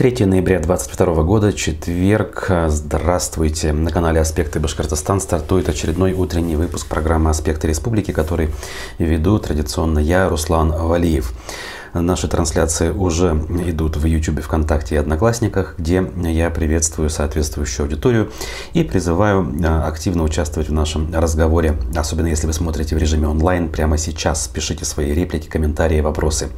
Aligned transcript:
3 0.00 0.24
ноября 0.24 0.60
2022 0.60 1.22
года, 1.24 1.52
четверг. 1.52 2.50
Здравствуйте. 2.68 3.74
На 3.74 3.90
канале 3.90 4.18
«Аспекты 4.18 4.58
Башкортостан» 4.58 5.20
стартует 5.20 5.68
очередной 5.68 6.14
утренний 6.14 6.56
выпуск 6.56 6.86
программы 6.86 7.28
«Аспекты 7.28 7.68
Республики», 7.68 8.10
который 8.10 8.48
веду 8.98 9.38
традиционно 9.38 9.98
я, 9.98 10.30
Руслан 10.30 10.72
Валиев. 10.72 11.34
Наши 11.92 12.28
трансляции 12.28 12.90
уже 12.90 13.30
идут 13.66 13.96
в 13.96 14.04
YouTube, 14.04 14.42
ВКонтакте 14.42 14.94
и 14.94 14.98
Одноклассниках, 14.98 15.74
где 15.76 16.08
я 16.16 16.50
приветствую 16.50 17.10
соответствующую 17.10 17.84
аудиторию 17.84 18.30
и 18.74 18.84
призываю 18.84 19.52
а, 19.64 19.88
активно 19.88 20.22
участвовать 20.22 20.68
в 20.68 20.72
нашем 20.72 21.12
разговоре, 21.12 21.76
особенно 21.96 22.28
если 22.28 22.46
вы 22.46 22.52
смотрите 22.52 22.94
в 22.94 22.98
режиме 22.98 23.26
онлайн 23.26 23.68
прямо 23.68 23.98
сейчас. 23.98 24.46
Пишите 24.46 24.84
свои 24.84 25.12
реплики, 25.12 25.48
комментарии, 25.48 26.00
вопросы. 26.00 26.50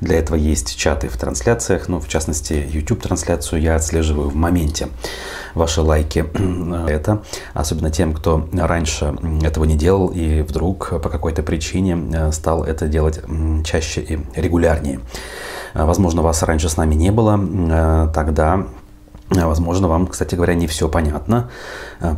Для 0.00 0.18
этого 0.18 0.36
есть 0.36 0.76
чаты 0.76 1.08
в 1.08 1.16
трансляциях, 1.16 1.88
ну, 1.88 2.00
в 2.00 2.08
частности, 2.08 2.66
YouTube-трансляцию 2.72 3.62
я 3.62 3.76
отслеживаю 3.76 4.28
в 4.28 4.34
моменте. 4.34 4.88
Ваши 5.54 5.82
лайки– 5.82 6.24
это, 6.88 7.22
особенно 7.54 7.90
тем, 7.90 8.12
кто 8.12 8.48
раньше 8.52 9.16
этого 9.42 9.64
не 9.64 9.76
делал 9.76 10.08
и 10.08 10.42
вдруг 10.42 11.00
по 11.00 11.08
какой-то 11.08 11.44
причине 11.44 11.96
э, 12.12 12.32
стал 12.32 12.64
это 12.64 12.88
делать 12.88 13.20
чаще 13.64 14.00
и 14.00 14.18
регулярно 14.34 14.64
популярнее. 14.64 15.00
А, 15.74 15.86
возможно, 15.86 16.22
вас 16.22 16.42
раньше 16.42 16.68
с 16.68 16.76
нами 16.76 16.94
не 16.94 17.10
было, 17.10 18.10
тогда 18.12 18.66
Возможно, 19.30 19.88
вам, 19.88 20.06
кстати 20.06 20.34
говоря, 20.34 20.54
не 20.54 20.66
все 20.66 20.86
понятно, 20.86 21.50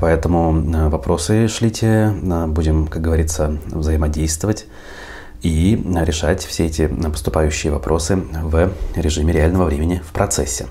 поэтому 0.00 0.90
вопросы 0.90 1.46
шлите, 1.46 2.12
будем, 2.48 2.88
как 2.88 3.00
говорится, 3.00 3.58
взаимодействовать 3.66 4.66
и 5.40 5.80
решать 6.02 6.44
все 6.44 6.66
эти 6.66 6.88
поступающие 6.88 7.72
вопросы 7.72 8.16
в 8.16 8.72
режиме 8.96 9.32
реального 9.32 9.66
времени 9.66 10.02
в 10.04 10.12
процессе. 10.12 10.66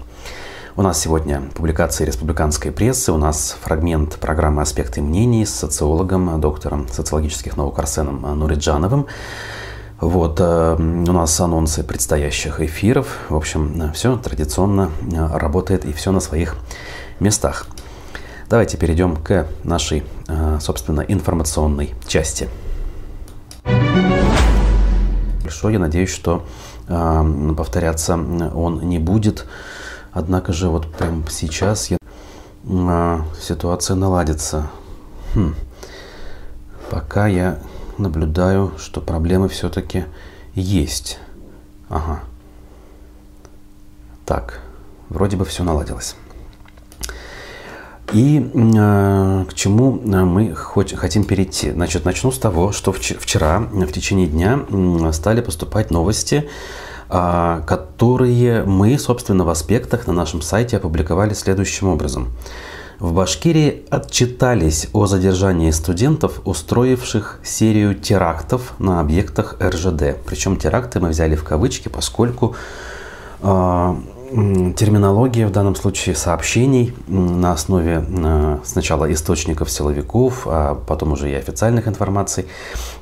У 0.78 0.82
нас 0.82 1.00
сегодня 1.00 1.42
публикации 1.56 2.04
республиканской 2.04 2.70
прессы, 2.70 3.14
у 3.14 3.18
нас 3.18 3.56
фрагмент 3.62 4.18
программы 4.18 4.62
«Аспекты 4.62 5.02
мнений» 5.02 5.46
с 5.46 5.54
социологом, 5.54 6.42
доктором 6.42 6.90
социологических 6.90 7.56
наук 7.56 7.80
Арсеном 7.80 8.20
Нуриджановым. 8.38 9.08
Вот, 10.02 10.42
э, 10.42 10.76
у 10.76 11.14
нас 11.14 11.40
анонсы 11.40 11.82
предстоящих 11.82 12.60
эфиров. 12.60 13.08
В 13.30 13.38
общем, 13.38 13.94
все 13.94 14.18
традиционно 14.18 14.92
э, 15.02 15.38
работает 15.38 15.86
и 15.86 15.94
все 15.94 16.12
на 16.12 16.20
своих 16.20 16.58
местах. 17.22 17.68
Давайте 18.50 18.76
перейдем 18.76 19.16
к 19.16 19.48
нашей, 19.64 20.04
э, 20.28 20.58
собственно, 20.60 21.00
информационной 21.00 21.96
части. 22.06 22.50
Большое, 25.42 25.76
я 25.76 25.80
надеюсь, 25.80 26.10
что 26.10 26.46
повторяться 26.88 28.14
он 28.14 28.82
не 28.90 29.00
будет. 29.00 29.48
Однако 30.16 30.54
же 30.54 30.70
вот 30.70 30.90
прямо 30.94 31.30
сейчас 31.30 31.92
я, 31.92 31.98
ситуация 33.38 33.96
наладится. 33.96 34.70
Хм. 35.34 35.54
Пока 36.90 37.28
я 37.28 37.60
наблюдаю, 37.98 38.72
что 38.78 39.02
проблемы 39.02 39.50
все-таки 39.50 40.06
есть. 40.54 41.20
Ага. 41.90 42.22
Так, 44.26 44.62
вроде 45.10 45.36
бы 45.36 45.44
все 45.44 45.64
наладилось. 45.64 46.16
И 48.14 48.50
э, 48.54 49.46
к 49.50 49.54
чему 49.54 49.92
мы 49.92 50.56
хоть, 50.56 50.94
хотим 50.94 51.26
перейти? 51.26 51.72
Значит, 51.72 52.06
начну 52.06 52.32
с 52.32 52.40
того, 52.40 52.72
что 52.72 52.94
вчера 52.94 53.60
в 53.60 53.92
течение 53.92 54.28
дня 54.28 54.62
стали 55.12 55.42
поступать 55.42 55.92
новости, 55.92 56.50
которые 57.08 58.64
мы, 58.64 58.98
собственно, 58.98 59.44
в 59.46 59.50
аспектах 59.50 60.08
на 60.08 60.14
нашем 60.14 60.42
сайте 60.42 60.78
опубликовали 60.78 61.34
следующим 61.34 61.88
образом. 61.88 62.30
В 63.00 63.14
Башкирии 63.14 63.84
отчитались 63.90 64.88
о 64.94 65.06
задержании 65.06 65.72
студентов, 65.72 66.42
устроивших 66.46 67.40
серию 67.44 67.94
терактов 67.94 68.74
на 68.80 69.02
объектах 69.02 69.58
РЖД. 69.62 70.18
Причем 70.26 70.56
теракты 70.56 71.02
мы 71.02 71.10
взяли 71.10 71.36
в 71.36 71.44
кавычки, 71.44 71.90
поскольку 71.90 72.56
э, 73.42 73.96
терминология 74.78 75.46
в 75.46 75.52
данном 75.52 75.76
случае 75.76 76.16
сообщений 76.16 76.96
на 77.08 77.52
основе 77.52 78.06
э, 78.08 78.60
сначала 78.64 79.12
источников 79.12 79.70
силовиков, 79.70 80.44
а 80.46 80.76
потом 80.76 81.12
уже 81.12 81.30
и 81.30 81.36
официальных 81.36 81.90
информаций 81.90 82.46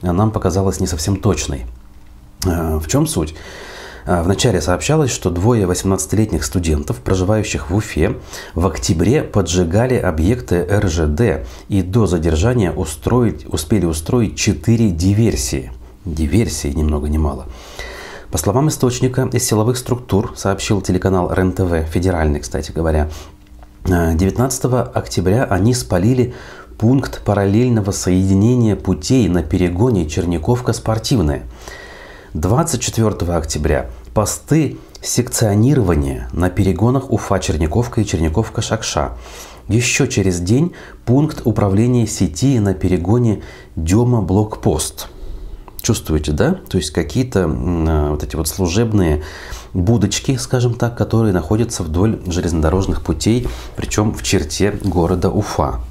нам 0.01 0.31
показалась 0.31 0.79
не 0.79 0.87
совсем 0.87 1.17
точной. 1.17 1.67
Э, 2.47 2.77
в 2.77 2.87
чем 2.87 3.05
суть? 3.05 3.35
А, 4.05 4.21
вначале 4.21 4.61
сообщалось, 4.61 5.11
что 5.11 5.29
двое 5.29 5.65
18-летних 5.65 6.43
студентов, 6.43 6.97
проживающих 6.97 7.69
в 7.69 7.75
Уфе, 7.75 8.17
в 8.53 8.67
октябре 8.67 9.21
поджигали 9.21 9.95
объекты 9.95 10.65
РЖД 10.65 11.47
и 11.69 11.81
до 11.81 12.05
задержания 12.05 12.71
устроить, 12.71 13.45
успели 13.45 13.85
устроить 13.85 14.35
четыре 14.35 14.89
диверсии. 14.89 15.71
Диверсии 16.05 16.69
ни 16.69 16.83
много 16.83 17.07
ни 17.07 17.17
мало. 17.17 17.45
По 18.29 18.37
словам 18.37 18.67
источника 18.67 19.29
из 19.31 19.45
силовых 19.45 19.77
структур, 19.77 20.33
сообщил 20.35 20.81
телеканал 20.81 21.31
РЕН-ТВ, 21.31 21.87
федеральный, 21.89 22.39
кстати 22.41 22.71
говоря, 22.71 23.09
19 23.85 24.65
а, 24.65 24.91
октября 24.93 25.45
они 25.45 25.73
спалили 25.73 26.33
пункт 26.77 27.21
параллельного 27.23 27.91
соединения 27.91 28.75
путей 28.75 29.29
на 29.29 29.43
перегоне 29.43 30.07
Черниковка-Спортивная– 30.07 31.43
24 32.33 33.31
октября 33.31 33.91
посты 34.15 34.77
секционирования 35.01 36.29
на 36.33 36.49
перегонах 36.49 37.11
Уфа-Черниковка 37.11 38.01
и 38.01 38.05
Черниковка-Шакша. 38.05 39.11
Еще 39.67 40.07
через 40.07 40.39
день 40.39 40.73
пункт 41.05 41.43
управления 41.45 42.07
сети 42.07 42.59
на 42.59 42.73
перегоне 42.73 43.43
Дема-Блокпост. 43.75 45.09
Чувствуете, 45.81 46.31
да? 46.31 46.55
То 46.69 46.77
есть 46.77 46.89
какие-то 46.89 47.41
э, 47.41 48.09
вот 48.09 48.23
эти 48.23 48.35
вот 48.35 48.47
служебные 48.47 49.21
будочки, 49.73 50.35
скажем 50.37 50.73
так, 50.73 50.97
которые 50.97 51.33
находятся 51.33 51.83
вдоль 51.83 52.19
железнодорожных 52.25 53.03
путей, 53.03 53.47
причем 53.75 54.11
в 54.11 54.23
черте 54.23 54.71
города 54.83 55.29
Уфа. 55.29 55.81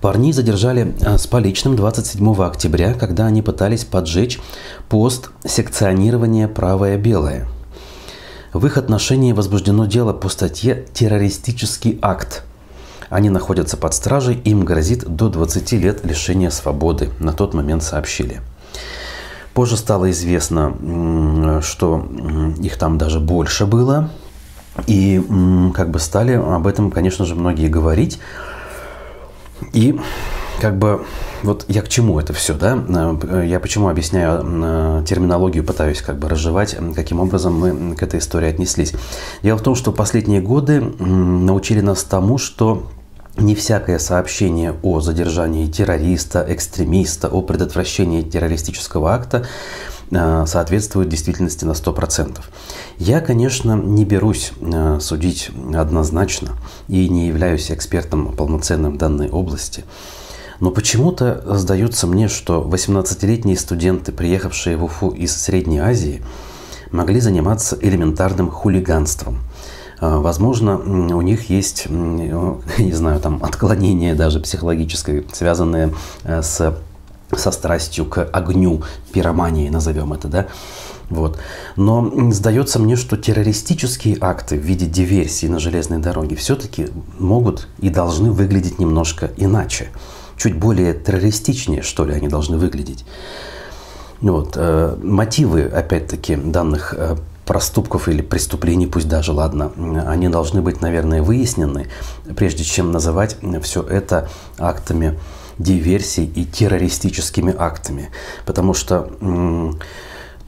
Парней 0.00 0.32
задержали 0.32 0.94
э, 1.00 1.18
с 1.18 1.26
поличным 1.26 1.74
27 1.74 2.42
октября, 2.42 2.94
когда 2.94 3.26
они 3.26 3.42
пытались 3.42 3.84
поджечь 3.84 4.38
пост 4.88 5.30
секционирования 5.44 6.46
«Правое-белое». 6.46 7.48
В 8.52 8.64
их 8.64 8.76
отношении 8.76 9.32
возбуждено 9.32 9.86
дело 9.86 10.12
по 10.12 10.28
статье 10.28 10.86
«Террористический 10.92 11.98
акт». 12.00 12.44
Они 13.10 13.30
находятся 13.30 13.76
под 13.76 13.94
стражей, 13.94 14.36
им 14.44 14.64
грозит 14.64 15.04
до 15.06 15.28
20 15.28 15.72
лет 15.72 16.04
лишения 16.04 16.50
свободы, 16.50 17.10
на 17.18 17.32
тот 17.32 17.54
момент 17.54 17.82
сообщили. 17.82 18.40
Позже 19.54 19.76
стало 19.76 20.10
известно, 20.10 21.60
что 21.62 22.06
их 22.60 22.76
там 22.78 22.98
даже 22.98 23.18
больше 23.18 23.66
было. 23.66 24.10
И 24.86 25.20
как 25.74 25.90
бы 25.90 25.98
стали 25.98 26.32
об 26.32 26.66
этом, 26.66 26.90
конечно 26.90 27.24
же, 27.24 27.34
многие 27.34 27.68
говорить. 27.68 28.20
И 29.72 29.98
как 30.60 30.76
бы 30.76 31.04
вот 31.42 31.64
я 31.68 31.82
к 31.82 31.88
чему 31.88 32.18
это 32.18 32.32
все, 32.32 32.54
да? 32.54 32.78
Э, 33.22 33.46
я 33.46 33.60
почему 33.60 33.88
объясняю 33.88 34.42
э, 34.44 35.04
терминологию, 35.06 35.64
пытаюсь 35.64 36.02
как 36.02 36.18
бы 36.18 36.28
разжевать, 36.28 36.76
каким 36.94 37.20
образом 37.20 37.58
мы 37.58 37.94
к 37.94 38.02
этой 38.02 38.18
истории 38.18 38.48
отнеслись. 38.48 38.92
Дело 39.42 39.58
в 39.58 39.62
том, 39.62 39.74
что 39.74 39.92
последние 39.92 40.40
годы 40.40 40.80
научили 40.80 41.80
нас 41.80 42.02
тому, 42.02 42.38
что 42.38 42.90
не 43.36 43.54
всякое 43.54 44.00
сообщение 44.00 44.74
о 44.82 45.00
задержании 45.00 45.66
террориста, 45.66 46.44
экстремиста, 46.48 47.28
о 47.28 47.40
предотвращении 47.42 48.22
террористического 48.22 49.14
акта 49.14 49.46
соответствует 50.10 51.08
действительности 51.08 51.64
на 51.64 51.72
100%. 51.72 52.40
Я, 52.98 53.20
конечно, 53.20 53.74
не 53.76 54.04
берусь 54.04 54.52
э, 54.60 54.98
судить 55.00 55.50
однозначно 55.74 56.56
и 56.88 57.08
не 57.08 57.28
являюсь 57.28 57.70
экспертом 57.70 58.34
полноценным 58.34 58.94
в 58.94 58.98
данной 58.98 59.28
области. 59.28 59.84
Но 60.60 60.70
почему-то 60.72 61.44
сдается 61.56 62.06
мне, 62.08 62.26
что 62.26 62.68
18-летние 62.68 63.56
студенты, 63.56 64.10
приехавшие 64.10 64.76
в 64.76 64.84
Уфу 64.84 65.10
из 65.10 65.36
Средней 65.36 65.78
Азии, 65.78 66.22
могли 66.90 67.20
заниматься 67.20 67.78
элементарным 67.80 68.50
хулиганством. 68.50 69.38
Э, 70.00 70.16
возможно, 70.16 70.76
у 70.78 71.22
них 71.22 71.50
есть, 71.50 71.86
не 71.88 72.92
знаю, 72.92 73.20
там 73.20 73.44
отклонение 73.44 74.14
даже 74.14 74.40
психологическое, 74.40 75.24
связанное 75.32 75.92
с 76.24 76.76
со 77.36 77.50
страстью 77.50 78.04
к 78.06 78.24
огню, 78.24 78.82
пиромании 79.12 79.68
назовем 79.68 80.12
это, 80.12 80.28
да, 80.28 80.46
вот. 81.10 81.38
Но 81.76 82.30
сдается 82.32 82.78
мне, 82.78 82.96
что 82.96 83.16
террористические 83.16 84.18
акты 84.20 84.58
в 84.58 84.62
виде 84.62 84.86
диверсии 84.86 85.46
на 85.46 85.58
железной 85.58 85.98
дороге 85.98 86.36
все-таки 86.36 86.88
могут 87.18 87.68
и 87.78 87.88
должны 87.88 88.30
выглядеть 88.30 88.78
немножко 88.78 89.30
иначе. 89.36 89.88
Чуть 90.36 90.56
более 90.56 90.94
террористичнее, 90.94 91.82
что 91.82 92.04
ли, 92.04 92.14
они 92.14 92.28
должны 92.28 92.58
выглядеть. 92.58 93.04
Вот. 94.20 94.52
Э, 94.56 94.96
мотивы, 95.02 95.62
опять-таки, 95.62 96.36
данных 96.36 96.94
э, 96.96 97.16
проступков 97.46 98.08
или 98.08 98.20
преступлений, 98.20 98.86
пусть 98.86 99.08
даже, 99.08 99.32
ладно, 99.32 99.72
они 100.06 100.28
должны 100.28 100.60
быть, 100.60 100.82
наверное, 100.82 101.22
выяснены, 101.22 101.86
прежде 102.36 102.62
чем 102.62 102.92
называть 102.92 103.38
все 103.62 103.82
это 103.82 104.28
актами 104.58 105.18
диверсий 105.58 106.24
и 106.24 106.44
террористическими 106.44 107.54
актами. 107.56 108.10
Потому 108.46 108.74
что 108.74 109.10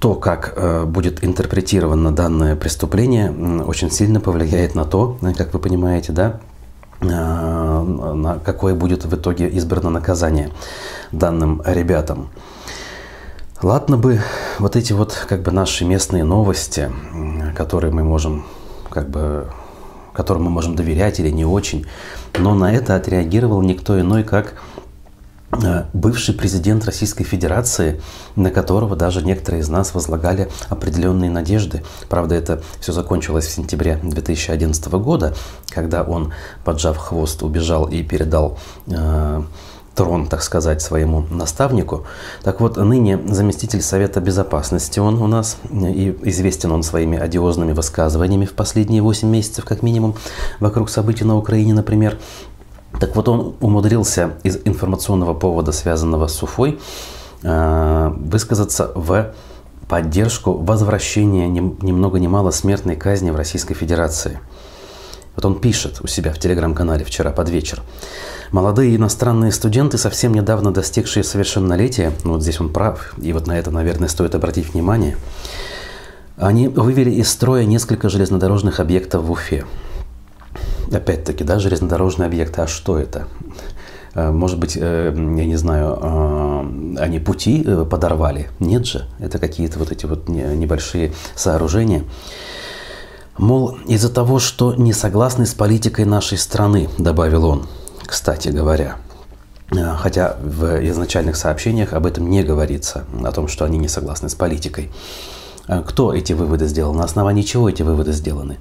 то, 0.00 0.14
как 0.14 0.54
э, 0.56 0.84
будет 0.84 1.22
интерпретировано 1.22 2.10
данное 2.10 2.56
преступление, 2.56 3.30
очень 3.62 3.90
сильно 3.90 4.18
повлияет 4.18 4.74
на 4.74 4.86
то, 4.86 5.18
как 5.36 5.52
вы 5.52 5.58
понимаете, 5.60 6.12
да, 6.12 6.40
э, 7.02 7.06
на 7.06 8.38
какое 8.42 8.74
будет 8.74 9.04
в 9.04 9.14
итоге 9.14 9.48
избрано 9.50 9.90
наказание 9.90 10.50
данным 11.12 11.62
ребятам. 11.66 12.30
Ладно 13.62 13.98
бы 13.98 14.22
вот 14.58 14.74
эти 14.74 14.94
вот 14.94 15.26
как 15.28 15.42
бы 15.42 15.50
наши 15.50 15.84
местные 15.84 16.24
новости, 16.24 16.90
которые 17.54 17.92
мы 17.92 18.02
можем 18.02 18.46
как 18.88 19.10
бы 19.10 19.48
которым 20.14 20.44
мы 20.44 20.50
можем 20.50 20.74
доверять 20.74 21.20
или 21.20 21.30
не 21.30 21.44
очень, 21.44 21.86
но 22.38 22.54
на 22.54 22.72
это 22.72 22.96
отреагировал 22.96 23.62
никто 23.62 24.00
иной, 24.00 24.24
как 24.24 24.54
Э, 24.54 24.69
бывший 25.92 26.34
президент 26.34 26.84
Российской 26.84 27.24
Федерации, 27.24 28.00
на 28.36 28.50
которого 28.50 28.96
даже 28.96 29.22
некоторые 29.22 29.62
из 29.62 29.68
нас 29.68 29.94
возлагали 29.94 30.48
определенные 30.68 31.30
надежды. 31.30 31.82
Правда, 32.08 32.34
это 32.34 32.62
все 32.80 32.92
закончилось 32.92 33.46
в 33.46 33.50
сентябре 33.50 33.98
2011 34.02 34.92
года, 34.92 35.34
когда 35.68 36.02
он, 36.02 36.32
поджав 36.64 36.96
хвост, 36.96 37.42
убежал 37.42 37.86
и 37.88 38.02
передал 38.02 38.58
э, 38.86 39.42
трон, 39.94 40.26
так 40.28 40.42
сказать, 40.42 40.80
своему 40.80 41.26
наставнику. 41.30 42.06
Так 42.42 42.60
вот, 42.60 42.76
ныне 42.76 43.18
заместитель 43.26 43.82
Совета 43.82 44.20
Безопасности 44.20 44.98
он 44.98 45.20
у 45.20 45.26
нас, 45.26 45.58
и 45.70 46.16
известен 46.22 46.72
он 46.72 46.82
своими 46.82 47.18
одиозными 47.18 47.72
высказываниями 47.72 48.44
в 48.44 48.54
последние 48.54 49.02
8 49.02 49.28
месяцев, 49.28 49.64
как 49.64 49.82
минимум, 49.82 50.14
вокруг 50.60 50.90
событий 50.90 51.24
на 51.24 51.36
Украине, 51.36 51.74
например. 51.74 52.18
Так 53.00 53.16
вот, 53.16 53.28
он 53.28 53.56
умудрился 53.60 54.34
из 54.42 54.58
информационного 54.64 55.32
повода, 55.32 55.72
связанного 55.72 56.26
с 56.26 56.42
Уфой, 56.42 56.78
э, 57.42 58.12
высказаться 58.14 58.92
в 58.94 59.32
поддержку 59.88 60.52
возвращения 60.52 61.48
ни 61.48 61.92
много 61.92 62.20
ни 62.20 62.26
мало 62.26 62.50
смертной 62.50 62.96
казни 62.96 63.30
в 63.30 63.36
Российской 63.36 63.74
Федерации. 63.74 64.38
Вот 65.34 65.44
он 65.44 65.58
пишет 65.58 66.00
у 66.02 66.06
себя 66.06 66.32
в 66.32 66.38
телеграм-канале 66.38 67.04
вчера 67.04 67.30
под 67.30 67.48
вечер. 67.48 67.82
Молодые 68.52 68.94
иностранные 68.96 69.52
студенты, 69.52 69.96
совсем 69.96 70.34
недавно 70.34 70.72
достигшие 70.72 71.24
совершеннолетия, 71.24 72.12
ну 72.24 72.34
вот 72.34 72.42
здесь 72.42 72.60
он 72.60 72.70
прав, 72.70 73.14
и 73.16 73.32
вот 73.32 73.46
на 73.46 73.58
это, 73.58 73.70
наверное, 73.70 74.08
стоит 74.08 74.34
обратить 74.34 74.74
внимание, 74.74 75.16
они 76.36 76.68
вывели 76.68 77.10
из 77.10 77.30
строя 77.30 77.64
несколько 77.64 78.08
железнодорожных 78.08 78.80
объектов 78.80 79.22
в 79.22 79.30
Уфе. 79.30 79.64
Опять-таки, 80.92 81.44
да, 81.44 81.58
железнодорожные 81.58 82.26
объекты, 82.26 82.62
а 82.62 82.66
что 82.66 82.98
это? 82.98 83.26
Э, 84.14 84.30
может 84.30 84.58
быть, 84.58 84.76
э, 84.80 85.12
я 85.14 85.46
не 85.46 85.56
знаю, 85.56 85.98
э, 86.00 86.96
они 86.98 87.20
пути 87.20 87.64
подорвали? 87.88 88.48
Нет 88.58 88.86
же, 88.86 89.06
это 89.18 89.38
какие-то 89.38 89.78
вот 89.78 89.92
эти 89.92 90.06
вот 90.06 90.28
небольшие 90.28 91.12
сооружения. 91.34 92.04
Мол, 93.38 93.78
из-за 93.86 94.12
того, 94.12 94.38
что 94.38 94.74
не 94.74 94.92
согласны 94.92 95.46
с 95.46 95.54
политикой 95.54 96.04
нашей 96.04 96.36
страны, 96.36 96.88
добавил 96.98 97.46
он, 97.46 97.66
кстати 98.04 98.48
говоря. 98.48 98.96
Хотя 99.98 100.36
в 100.42 100.84
изначальных 100.88 101.36
сообщениях 101.36 101.92
об 101.92 102.04
этом 102.04 102.28
не 102.28 102.42
говорится, 102.42 103.04
о 103.22 103.30
том, 103.30 103.46
что 103.46 103.64
они 103.64 103.78
не 103.78 103.86
согласны 103.86 104.28
с 104.28 104.34
политикой. 104.34 104.90
Кто 105.86 106.12
эти 106.12 106.32
выводы 106.32 106.66
сделал? 106.66 106.92
На 106.92 107.04
основании 107.04 107.42
чего 107.42 107.68
эти 107.68 107.82
выводы 107.82 108.10
сделаны? 108.10 108.58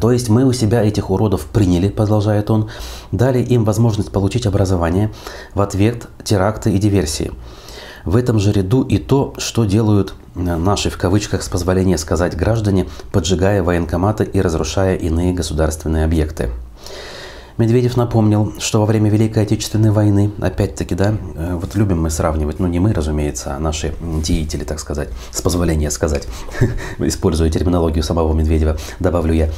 То 0.00 0.12
есть 0.12 0.28
мы 0.28 0.44
у 0.44 0.52
себя 0.52 0.82
этих 0.82 1.10
уродов 1.10 1.46
приняли, 1.46 1.88
продолжает 1.88 2.50
он, 2.50 2.68
дали 3.12 3.42
им 3.42 3.64
возможность 3.64 4.12
получить 4.12 4.46
образование 4.46 5.10
в 5.54 5.60
ответ 5.60 6.06
теракты 6.22 6.72
и 6.72 6.78
диверсии. 6.78 7.32
В 8.04 8.16
этом 8.16 8.38
же 8.38 8.52
ряду 8.52 8.82
и 8.82 8.98
то, 8.98 9.34
что 9.38 9.64
делают 9.64 10.14
э, 10.34 10.40
наши, 10.40 10.88
в 10.88 10.96
кавычках, 10.96 11.42
с 11.42 11.48
позволения 11.48 11.98
сказать, 11.98 12.36
граждане, 12.36 12.88
поджигая 13.12 13.62
военкоматы 13.62 14.24
и 14.24 14.40
разрушая 14.40 14.96
иные 14.96 15.34
государственные 15.34 16.04
объекты. 16.04 16.50
Медведев 17.60 17.96
напомнил, 17.96 18.54
что 18.58 18.80
во 18.80 18.86
время 18.86 19.10
Великой 19.10 19.42
Отечественной 19.42 19.90
войны, 19.90 20.30
опять-таки, 20.40 20.94
да, 20.94 21.14
э, 21.34 21.54
вот 21.60 21.74
любим 21.74 22.00
мы 22.00 22.08
сравнивать, 22.08 22.58
ну 22.58 22.66
не 22.66 22.78
мы, 22.78 22.94
разумеется, 22.94 23.54
а 23.54 23.58
наши 23.58 23.94
деятели, 24.00 24.64
так 24.64 24.80
сказать, 24.80 25.10
с 25.30 25.42
позволения 25.42 25.90
сказать, 25.90 26.26
используя 26.98 27.50
терминологию 27.50 28.02
самого 28.02 28.32
Медведева, 28.32 28.78
добавлю 28.98 29.34
я, 29.34 29.50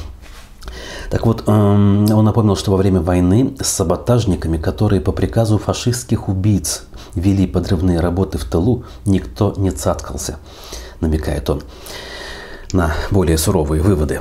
так 1.09 1.25
вот, 1.25 1.43
эм, 1.47 2.11
он 2.11 2.25
напомнил, 2.25 2.57
что 2.57 2.71
во 2.71 2.77
время 2.77 2.99
войны 2.99 3.55
с 3.61 3.67
саботажниками, 3.67 4.57
которые 4.57 4.99
по 4.99 5.13
приказу 5.13 5.57
фашистских 5.57 6.27
убийц 6.27 6.83
вели 7.15 7.47
подрывные 7.47 8.01
работы 8.01 8.37
в 8.37 8.43
тылу, 8.43 8.83
никто 9.05 9.53
не 9.55 9.71
цаткался, 9.71 10.39
намекает 10.99 11.49
он 11.49 11.61
на 12.73 12.93
более 13.11 13.37
суровые 13.37 13.81
выводы. 13.81 14.19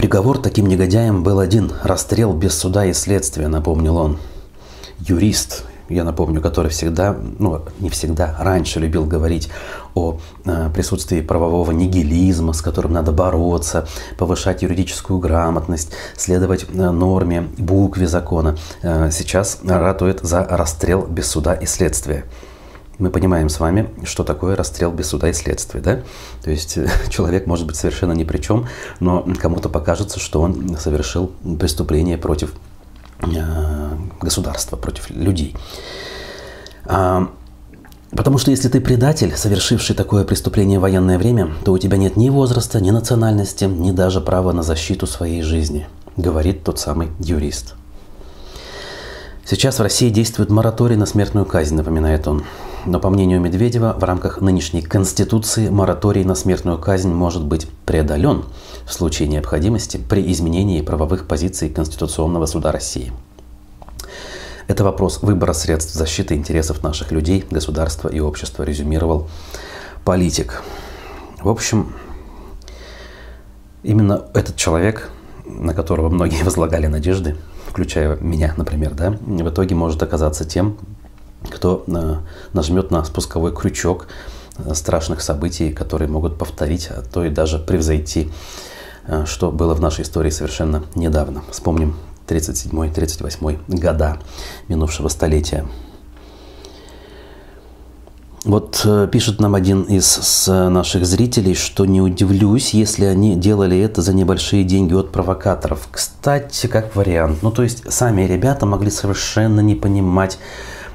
Приговор 0.00 0.38
таким 0.38 0.66
негодяям 0.66 1.22
был 1.22 1.40
один– 1.40 1.70
расстрел 1.82 2.32
без 2.32 2.56
суда 2.56 2.86
и 2.86 2.94
следствия, 2.94 3.48
напомнил 3.48 3.98
он. 3.98 4.16
Юрист, 4.98 5.64
я 5.90 6.04
напомню, 6.04 6.40
который 6.40 6.70
всегда, 6.70 7.14
ну 7.38 7.60
не 7.80 7.90
всегда, 7.90 8.34
раньше 8.40 8.80
любил 8.80 9.04
говорить 9.04 9.50
о 9.94 10.18
э, 10.46 10.70
присутствии 10.72 11.20
правового 11.20 11.72
нигилизма, 11.72 12.54
с 12.54 12.62
которым 12.62 12.94
надо 12.94 13.12
бороться, 13.12 13.86
повышать 14.16 14.62
юридическую 14.62 15.18
грамотность, 15.18 15.92
следовать 16.16 16.64
э, 16.72 16.90
норме, 16.90 17.42
букве 17.58 18.06
закона. 18.06 18.56
Э, 18.80 19.10
сейчас 19.12 19.58
ратует 19.62 20.20
за 20.22 20.46
расстрел 20.46 21.04
без 21.04 21.26
суда 21.26 21.52
и 21.52 21.66
следствия 21.66 22.24
мы 23.00 23.10
понимаем 23.10 23.48
с 23.48 23.58
вами, 23.58 23.88
что 24.04 24.24
такое 24.24 24.56
расстрел 24.56 24.92
без 24.92 25.08
суда 25.08 25.28
и 25.30 25.32
следствия, 25.32 25.80
да? 25.80 26.00
То 26.42 26.50
есть 26.50 26.76
э, 26.76 26.88
человек 27.08 27.46
может 27.46 27.66
быть 27.66 27.76
совершенно 27.76 28.12
ни 28.12 28.24
при 28.24 28.38
чем, 28.38 28.66
но 29.00 29.26
кому-то 29.38 29.68
покажется, 29.68 30.20
что 30.20 30.40
он 30.42 30.76
совершил 30.78 31.32
преступление 31.58 32.18
против 32.18 32.54
э, 33.22 33.26
государства, 34.20 34.76
против 34.76 35.10
людей. 35.10 35.56
А, 36.84 37.28
потому 38.10 38.38
что 38.38 38.50
если 38.50 38.68
ты 38.68 38.80
предатель, 38.80 39.34
совершивший 39.36 39.96
такое 39.96 40.24
преступление 40.24 40.78
в 40.78 40.82
военное 40.82 41.18
время, 41.18 41.52
то 41.64 41.72
у 41.72 41.78
тебя 41.78 41.96
нет 41.96 42.16
ни 42.16 42.28
возраста, 42.30 42.80
ни 42.80 42.90
национальности, 42.90 43.64
ни 43.64 43.92
даже 43.92 44.20
права 44.20 44.52
на 44.52 44.62
защиту 44.62 45.06
своей 45.06 45.42
жизни, 45.42 45.86
говорит 46.16 46.64
тот 46.64 46.78
самый 46.78 47.08
юрист. 47.18 47.74
Сейчас 49.50 49.80
в 49.80 49.82
России 49.82 50.10
действует 50.10 50.48
мораторий 50.48 50.94
на 50.94 51.06
смертную 51.06 51.44
казнь, 51.44 51.74
напоминает 51.74 52.28
он. 52.28 52.44
Но 52.86 52.98
по 52.98 53.10
мнению 53.10 53.40
Медведева, 53.40 53.94
в 53.98 54.04
рамках 54.04 54.40
нынешней 54.40 54.80
Конституции 54.80 55.68
мораторий 55.68 56.24
на 56.24 56.34
смертную 56.34 56.78
казнь 56.78 57.12
может 57.12 57.44
быть 57.44 57.68
преодолен 57.84 58.44
в 58.86 58.92
случае 58.92 59.28
необходимости 59.28 59.98
при 59.98 60.30
изменении 60.32 60.80
правовых 60.80 61.26
позиций 61.26 61.68
Конституционного 61.68 62.46
суда 62.46 62.72
России. 62.72 63.12
Это 64.66 64.84
вопрос 64.84 65.20
выбора 65.20 65.52
средств 65.52 65.92
защиты 65.92 66.34
интересов 66.34 66.82
наших 66.82 67.12
людей, 67.12 67.44
государства 67.50 68.08
и 68.08 68.20
общества, 68.20 68.62
резюмировал 68.62 69.28
политик. 70.04 70.62
В 71.42 71.48
общем, 71.48 71.92
именно 73.82 74.26
этот 74.32 74.56
человек, 74.56 75.10
на 75.44 75.74
которого 75.74 76.08
многие 76.08 76.42
возлагали 76.44 76.86
надежды, 76.86 77.36
включая 77.68 78.16
меня, 78.20 78.54
например, 78.56 78.94
да, 78.94 79.10
в 79.10 79.48
итоге 79.50 79.74
может 79.74 80.02
оказаться 80.02 80.44
тем, 80.44 80.78
кто 81.50 81.84
э, 81.86 82.16
нажмет 82.52 82.90
на 82.90 83.04
спусковой 83.04 83.54
крючок 83.54 84.06
э, 84.56 84.74
страшных 84.74 85.20
событий, 85.20 85.72
которые 85.72 86.08
могут 86.08 86.38
повторить, 86.38 86.88
а 86.88 87.02
то 87.02 87.24
и 87.24 87.30
даже 87.30 87.58
превзойти, 87.58 88.30
э, 89.06 89.24
что 89.26 89.50
было 89.50 89.74
в 89.74 89.80
нашей 89.80 90.02
истории 90.02 90.30
совершенно 90.30 90.84
недавно. 90.94 91.42
Вспомним 91.50 91.96
37-38 92.28 93.58
года 93.68 94.18
минувшего 94.68 95.08
столетия. 95.08 95.66
Вот 98.44 98.86
пишет 99.12 99.38
нам 99.38 99.54
один 99.54 99.82
из 99.82 100.46
наших 100.48 101.04
зрителей, 101.04 101.54
что 101.54 101.84
не 101.84 102.00
удивлюсь, 102.00 102.72
если 102.72 103.04
они 103.04 103.36
делали 103.36 103.78
это 103.78 104.00
за 104.00 104.14
небольшие 104.14 104.64
деньги 104.64 104.94
от 104.94 105.12
провокаторов. 105.12 105.88
Кстати, 105.90 106.66
как 106.66 106.96
вариант. 106.96 107.42
Ну, 107.42 107.50
то 107.50 107.62
есть 107.62 107.92
сами 107.92 108.22
ребята 108.22 108.64
могли 108.64 108.90
совершенно 108.90 109.60
не 109.60 109.74
понимать, 109.74 110.38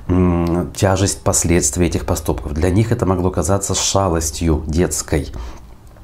тяжесть 0.08 1.22
последствий 1.22 1.88
этих 1.88 2.06
поступков. 2.06 2.54
Для 2.54 2.70
них 2.70 2.92
это 2.92 3.06
могло 3.06 3.32
казаться 3.32 3.74
шалостью 3.74 4.64
детской. 4.68 5.32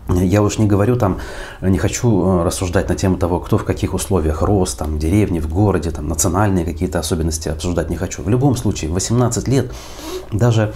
Я 0.10 0.42
уж 0.42 0.58
не 0.58 0.66
говорю 0.66 0.98
там, 0.98 1.20
не 1.62 1.78
хочу 1.78 2.26
э, 2.26 2.44
рассуждать 2.44 2.90
на 2.90 2.96
тему 2.96 3.18
того, 3.18 3.40
кто 3.40 3.58
в 3.58 3.64
каких 3.64 3.94
условиях 3.94 4.42
рос, 4.42 4.74
там, 4.74 4.96
в 4.96 5.00
деревне, 5.00 5.40
в 5.40 5.48
городе, 5.48 5.92
там, 5.92 6.08
национальные 6.08 6.66
какие-то 6.66 7.00
особенности 7.00 7.50
обсуждать 7.50 7.90
не 7.90 7.96
хочу. 7.96 8.24
В 8.24 8.28
любом 8.28 8.58
случае, 8.58 8.90
в 8.90 8.96
18 8.96 9.48
лет 9.48 9.72
даже 10.32 10.74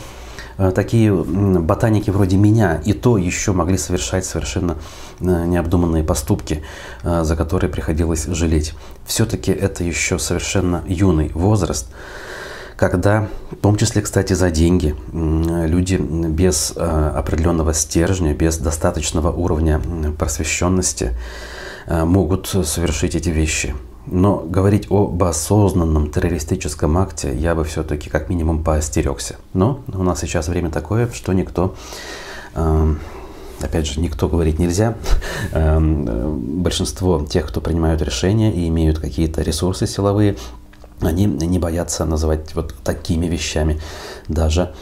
э, 0.58 0.72
такие 0.72 1.14
ботаники 1.14 2.12
вроде 2.12 2.38
меня 2.38 2.82
и 2.86 2.94
то 2.94 3.18
еще 3.18 3.52
могли 3.52 3.78
совершать 3.78 4.26
совершенно 4.26 4.78
э, 5.20 5.26
необдуманные 5.26 6.04
поступки, 6.04 6.64
за 7.04 7.36
которые 7.36 7.70
приходилось 7.70 8.26
жалеть. 8.26 8.74
Все-таки 9.06 9.52
это 9.52 9.84
еще 9.84 10.18
совершенно 10.20 10.84
юный 10.88 11.32
возраст, 11.34 11.88
когда, 12.78 13.28
в 13.52 13.56
том 13.56 13.78
числе, 13.78 14.02
кстати, 14.02 14.34
за 14.34 14.52
деньги, 14.52 14.96
люди 15.12 15.96
без 15.96 16.74
определенного 16.76 17.74
стержня, 17.74 18.34
без 18.34 18.58
достаточного 18.58 19.32
уровня 19.32 19.82
просвещенности 20.18 21.14
могут 21.88 22.48
совершить 22.48 23.16
эти 23.16 23.30
вещи. 23.30 23.74
Но 24.08 24.38
говорить 24.38 24.88
об 24.92 25.24
осознанном 25.24 26.12
террористическом 26.12 26.98
акте 26.98 27.36
я 27.36 27.56
бы 27.56 27.64
все-таки 27.64 28.10
как 28.10 28.30
минимум 28.30 28.64
поостерегся. 28.64 29.38
Но 29.54 29.82
у 29.92 30.04
нас 30.04 30.20
сейчас 30.20 30.48
время 30.48 30.70
такое, 30.70 31.10
что 31.12 31.34
никто, 31.34 31.76
э, 32.54 32.96
опять 33.62 33.88
же, 33.88 34.00
никто 34.00 34.30
говорить 34.30 34.60
нельзя. 34.60 34.96
Э, 35.54 35.80
большинство 35.80 37.26
тех, 37.26 37.48
кто 37.48 37.62
принимают 37.62 38.04
решения 38.04 38.54
и 38.54 38.68
имеют 38.68 39.00
какие-то 39.00 39.42
ресурсы 39.42 39.88
силовые, 39.88 40.36
они 41.08 41.26
не 41.26 41.60
боятся 41.60 42.06
называть 42.06 42.56
вот 42.56 42.74
такими 42.84 43.26
вещами 43.28 43.82
даже 44.28 44.74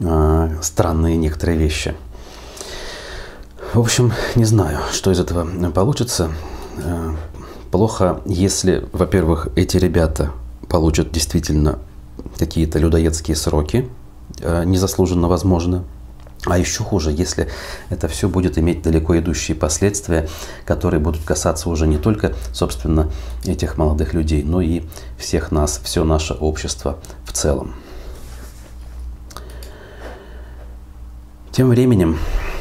э, 0.00 0.58
странные 0.62 1.16
некоторые 1.16 1.58
вещи. 1.58 1.94
В 3.74 3.80
общем, 3.80 4.12
не 4.34 4.44
знаю, 4.44 4.78
что 4.92 5.10
из 5.10 5.20
этого 5.20 5.46
получится. 5.70 6.30
Плохо, 7.70 8.22
если, 8.24 8.86
во-первых, 8.92 9.48
эти 9.54 9.76
ребята 9.76 10.32
получат 10.68 11.12
действительно 11.12 11.78
какие-то 12.38 12.78
людоедские 12.78 13.36
сроки, 13.36 13.88
э, 14.40 14.64
незаслуженно 14.64 15.28
возможно. 15.28 15.84
А 16.48 16.58
еще 16.58 16.82
хуже, 16.82 17.10
если 17.10 17.48
это 17.90 18.08
все 18.08 18.28
будет 18.28 18.58
иметь 18.58 18.82
далеко 18.82 19.18
идущие 19.18 19.56
последствия, 19.56 20.28
которые 20.64 21.00
будут 21.00 21.22
касаться 21.24 21.68
уже 21.68 21.86
не 21.86 21.98
только, 21.98 22.34
собственно, 22.52 23.10
этих 23.44 23.76
молодых 23.76 24.14
людей, 24.14 24.42
но 24.42 24.60
и 24.60 24.82
всех 25.18 25.52
нас, 25.52 25.80
все 25.82 26.04
наше 26.04 26.34
общество 26.34 26.98
в 27.24 27.32
целом. 27.32 27.74
Тем 31.52 31.68
временем 31.70 32.18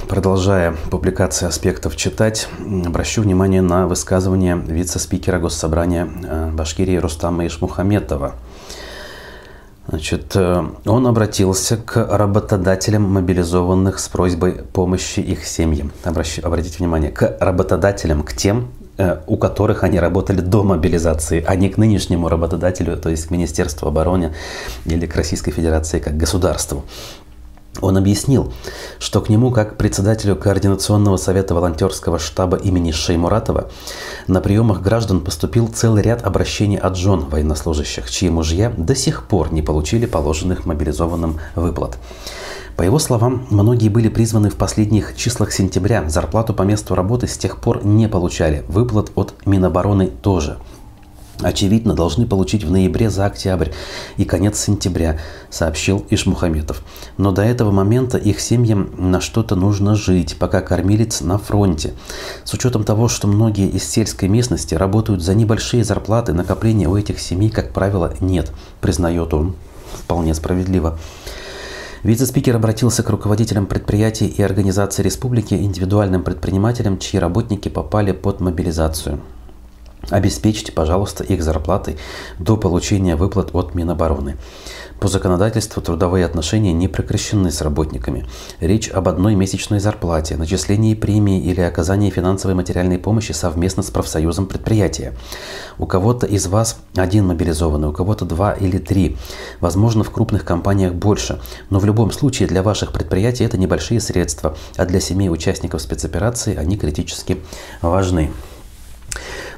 Продолжая 0.07 0.73
публикации 0.89 1.47
аспектов 1.47 1.97
читать, 1.97 2.47
обращу 2.85 3.21
внимание 3.21 3.61
на 3.61 3.87
высказывание 3.87 4.55
вице-спикера 4.55 5.37
Госсобрания 5.37 6.07
э, 6.07 6.49
Башкирии 6.51 6.95
Рустама 6.95 7.45
Ишмухаметова. 7.45 8.35
Значит, 9.87 10.35
э, 10.35 10.65
он 10.85 11.07
обратился 11.07 11.77
к 11.77 11.95
работодателям 11.95 13.03
мобилизованных 13.03 13.99
с 13.99 14.09
просьбой 14.09 14.63
помощи 14.73 15.21
их 15.21 15.45
семьям. 15.45 15.93
Обращ, 16.03 16.39
обратите 16.39 16.79
внимание, 16.79 17.09
к 17.09 17.37
работодателям, 17.39 18.23
к 18.23 18.33
тем, 18.33 18.67
э, 18.97 19.19
у 19.27 19.37
которых 19.37 19.85
они 19.85 19.99
работали 19.99 20.41
до 20.41 20.63
мобилизации, 20.63 21.41
а 21.47 21.55
не 21.55 21.69
к 21.69 21.77
нынешнему 21.77 22.27
работодателю, 22.27 22.97
то 22.97 23.09
есть 23.09 23.27
к 23.27 23.31
Министерству 23.31 23.87
обороны 23.87 24.33
или 24.85 25.05
к 25.05 25.15
Российской 25.15 25.51
Федерации 25.51 25.99
как 25.99 26.17
государству. 26.17 26.83
Он 27.81 27.97
объяснил, 27.97 28.53
что 28.99 29.21
к 29.21 29.29
нему, 29.29 29.51
как 29.51 29.77
председателю 29.77 30.35
Координационного 30.35 31.17
совета 31.17 31.53
волонтерского 31.53 32.19
штаба 32.19 32.57
имени 32.57 32.91
Шеймуратова, 32.91 33.69
на 34.27 34.41
приемах 34.41 34.81
граждан 34.81 35.21
поступил 35.21 35.67
целый 35.67 36.01
ряд 36.01 36.25
обращений 36.25 36.77
от 36.77 36.95
жен 36.95 37.21
военнослужащих, 37.21 38.09
чьи 38.09 38.29
мужья 38.29 38.73
до 38.75 38.95
сих 38.95 39.27
пор 39.27 39.53
не 39.53 39.61
получили 39.61 40.05
положенных 40.05 40.65
мобилизованным 40.65 41.39
выплат. 41.55 41.97
По 42.75 42.83
его 42.83 42.99
словам, 42.99 43.47
многие 43.49 43.89
были 43.89 44.07
призваны 44.07 44.49
в 44.49 44.55
последних 44.55 45.15
числах 45.15 45.51
сентября, 45.51 46.07
зарплату 46.09 46.53
по 46.53 46.61
месту 46.61 46.93
работы 46.93 47.27
с 47.27 47.37
тех 47.37 47.59
пор 47.59 47.83
не 47.83 48.07
получали, 48.07 48.63
выплат 48.67 49.11
от 49.15 49.33
Минобороны 49.45 50.07
тоже– 50.07 50.57
очевидно, 51.41 51.93
должны 51.93 52.25
получить 52.25 52.63
в 52.63 52.71
ноябре 52.71 53.09
за 53.09 53.25
октябрь 53.25 53.69
и 54.17 54.25
конец 54.25 54.59
сентября, 54.59 55.19
сообщил 55.49 56.05
Ишмухаметов. 56.09 56.83
Но 57.17 57.31
до 57.31 57.41
этого 57.43 57.71
момента 57.71 58.17
их 58.17 58.39
семьям 58.39 58.91
на 58.97 59.21
что-то 59.21 59.55
нужно 59.55 59.95
жить, 59.95 60.37
пока 60.37 60.61
кормилец 60.61 61.21
на 61.21 61.37
фронте. 61.37 61.93
С 62.43 62.53
учетом 62.53 62.83
того, 62.83 63.07
что 63.07 63.27
многие 63.27 63.67
из 63.69 63.83
сельской 63.83 64.29
местности 64.29 64.75
работают 64.75 65.21
за 65.21 65.35
небольшие 65.35 65.83
зарплаты, 65.83 66.33
накопления 66.33 66.87
у 66.87 66.97
этих 66.97 67.19
семей, 67.19 67.49
как 67.49 67.73
правило, 67.73 68.13
нет, 68.19 68.51
признает 68.81 69.33
он. 69.33 69.55
Вполне 70.03 70.33
справедливо. 70.33 70.97
Вице-спикер 72.03 72.55
обратился 72.55 73.03
к 73.03 73.09
руководителям 73.09 73.65
предприятий 73.65 74.27
и 74.27 74.41
организаций 74.41 75.03
республики, 75.03 75.55
индивидуальным 75.55 76.23
предпринимателям, 76.23 76.99
чьи 76.99 77.19
работники 77.19 77.69
попали 77.69 78.11
под 78.11 78.39
мобилизацию. 78.39 79.19
Обеспечьте, 80.09 80.71
пожалуйста, 80.71 81.23
их 81.23 81.43
зарплаты 81.43 81.97
до 82.39 82.55
получения 82.55 83.15
выплат 83.15 83.53
от 83.53 83.75
Минобороны. 83.75 84.37
По 84.99 85.09
законодательству 85.09 85.81
трудовые 85.81 86.25
отношения 86.25 86.73
не 86.73 86.87
прекращены 86.87 87.51
с 87.51 87.61
работниками. 87.61 88.25
Речь 88.59 88.89
об 88.89 89.09
одной 89.09 89.35
месячной 89.35 89.79
зарплате, 89.79 90.37
начислении 90.37 90.95
премии 90.95 91.39
или 91.41 91.61
оказании 91.61 92.09
финансовой 92.09 92.55
материальной 92.55 92.97
помощи 92.97 93.33
совместно 93.33 93.83
с 93.83 93.91
профсоюзом 93.91 94.47
предприятия. 94.47 95.13
У 95.77 95.85
кого-то 95.85 96.25
из 96.25 96.47
вас 96.47 96.77
один 96.95 97.27
мобилизованный, 97.27 97.89
у 97.89 97.93
кого-то 97.93 98.25
два 98.25 98.53
или 98.53 98.79
три. 98.79 99.17
Возможно, 99.59 100.03
в 100.03 100.09
крупных 100.09 100.45
компаниях 100.45 100.93
больше. 100.93 101.39
Но 101.69 101.79
в 101.79 101.85
любом 101.85 102.11
случае 102.11 102.47
для 102.47 102.63
ваших 102.63 102.91
предприятий 102.93 103.43
это 103.43 103.57
небольшие 103.57 103.99
средства, 103.99 104.55
а 104.77 104.85
для 104.85 104.99
семей 104.99 105.29
участников 105.29 105.81
спецоперации 105.81 106.55
они 106.55 106.77
критически 106.77 107.39
важны. 107.81 108.31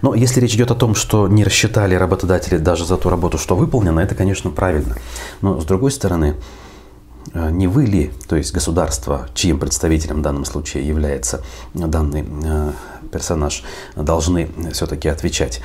Но 0.01 0.13
если 0.13 0.39
речь 0.39 0.56
идет 0.56 0.72
о 0.72 0.75
том, 0.75 0.96
что 0.96 1.28
не 1.28 1.44
рассчитали 1.44 1.96
работодатели 1.96 2.58
даже 2.58 2.86
за 2.86 2.98
ту 2.98 3.10
работу, 3.10 3.38
что 3.38 3.56
выполнено, 3.56 4.00
это, 4.00 4.16
конечно, 4.16 4.50
правильно. 4.50 4.96
Но 5.42 5.60
с 5.60 5.66
другой 5.66 5.92
стороны, 5.92 6.36
э, 7.34 7.50
не 7.51 7.68
вы 7.68 7.86
ли, 7.86 8.12
то 8.28 8.36
есть 8.36 8.54
государство, 8.54 9.28
чьим 9.34 9.60
представителем 9.60 10.20
в 10.20 10.22
данном 10.22 10.46
случае 10.46 10.88
является 10.88 11.44
данный 11.74 12.25
э, 12.25 12.72
персонаж, 13.12 13.63
должны 13.96 14.50
все-таки 14.72 15.10
отвечать 15.10 15.62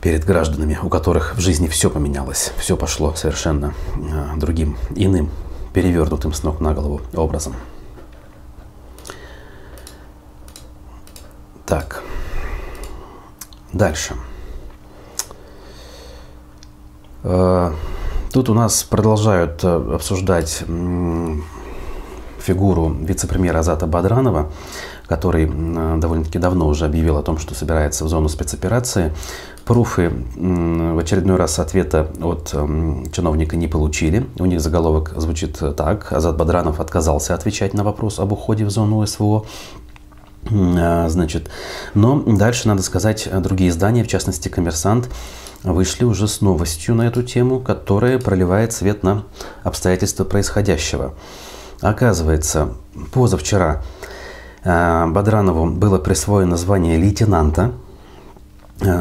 перед 0.00 0.24
гражданами, 0.24 0.78
у 0.82 0.90
которых 0.90 1.34
в 1.34 1.40
жизни 1.40 1.66
все 1.66 1.88
поменялось, 1.88 2.52
все 2.58 2.76
пошло 2.76 3.14
совершенно 3.14 3.72
э, 3.96 4.36
другим, 4.36 4.76
иным, 4.94 5.30
перевернутым 5.72 6.32
с 6.32 6.42
ног 6.42 6.60
на 6.60 6.74
голову 6.74 7.00
образом. 7.14 7.54
Так. 11.66 12.02
Дальше. 13.74 14.14
Э, 17.24 17.72
тут 18.32 18.48
у 18.48 18.54
нас 18.54 18.84
продолжают 18.84 19.64
э, 19.64 19.94
обсуждать 19.94 20.62
фигуру 22.38 22.96
вице-премьера 23.00 23.58
Азата 23.58 23.88
Бадранова, 23.88 24.52
который 25.08 25.50
э, 25.52 25.96
довольно-таки 25.98 26.38
давно 26.38 26.68
уже 26.68 26.84
объявил 26.86 27.16
о 27.16 27.22
том, 27.24 27.36
что 27.38 27.56
собирается 27.56 28.04
в 28.04 28.08
зону 28.08 28.28
спецоперации. 28.28 29.12
Пруфы 29.64 30.12
в 30.36 30.98
очередной 30.98 31.36
раз 31.36 31.58
ответа 31.58 32.06
от 32.20 32.50
чиновника 33.12 33.56
не 33.56 33.66
получили. 33.66 34.26
У 34.38 34.44
них 34.44 34.60
заголовок 34.60 35.14
звучит 35.16 35.58
так. 35.76 36.12
Азат 36.12 36.36
Бадранов 36.36 36.80
отказался 36.80 37.34
отвечать 37.34 37.74
на 37.74 37.82
вопрос 37.82 38.20
об 38.20 38.32
уходе 38.32 38.66
в 38.66 38.70
зону 38.70 39.04
СВО. 39.06 39.46
А, 40.50 41.08
значит, 41.08 41.50
но 41.94 42.20
дальше 42.20 42.68
надо 42.68 42.82
сказать, 42.82 43.28
другие 43.42 43.70
издания, 43.70 44.04
в 44.04 44.08
частности 44.08 44.48
«Коммерсант», 44.48 45.08
вышли 45.62 46.04
уже 46.04 46.28
с 46.28 46.40
новостью 46.42 46.94
на 46.94 47.06
эту 47.06 47.22
тему, 47.22 47.60
которая 47.60 48.18
проливает 48.18 48.72
свет 48.72 49.02
на 49.02 49.24
обстоятельства 49.62 50.24
происходящего. 50.24 51.14
Оказывается, 51.80 52.74
позавчера 53.12 53.82
а, 54.62 55.06
Бадранову 55.06 55.70
было 55.70 55.98
присвоено 55.98 56.56
звание 56.56 56.98
лейтенанта 56.98 57.72
Э, 57.72 57.83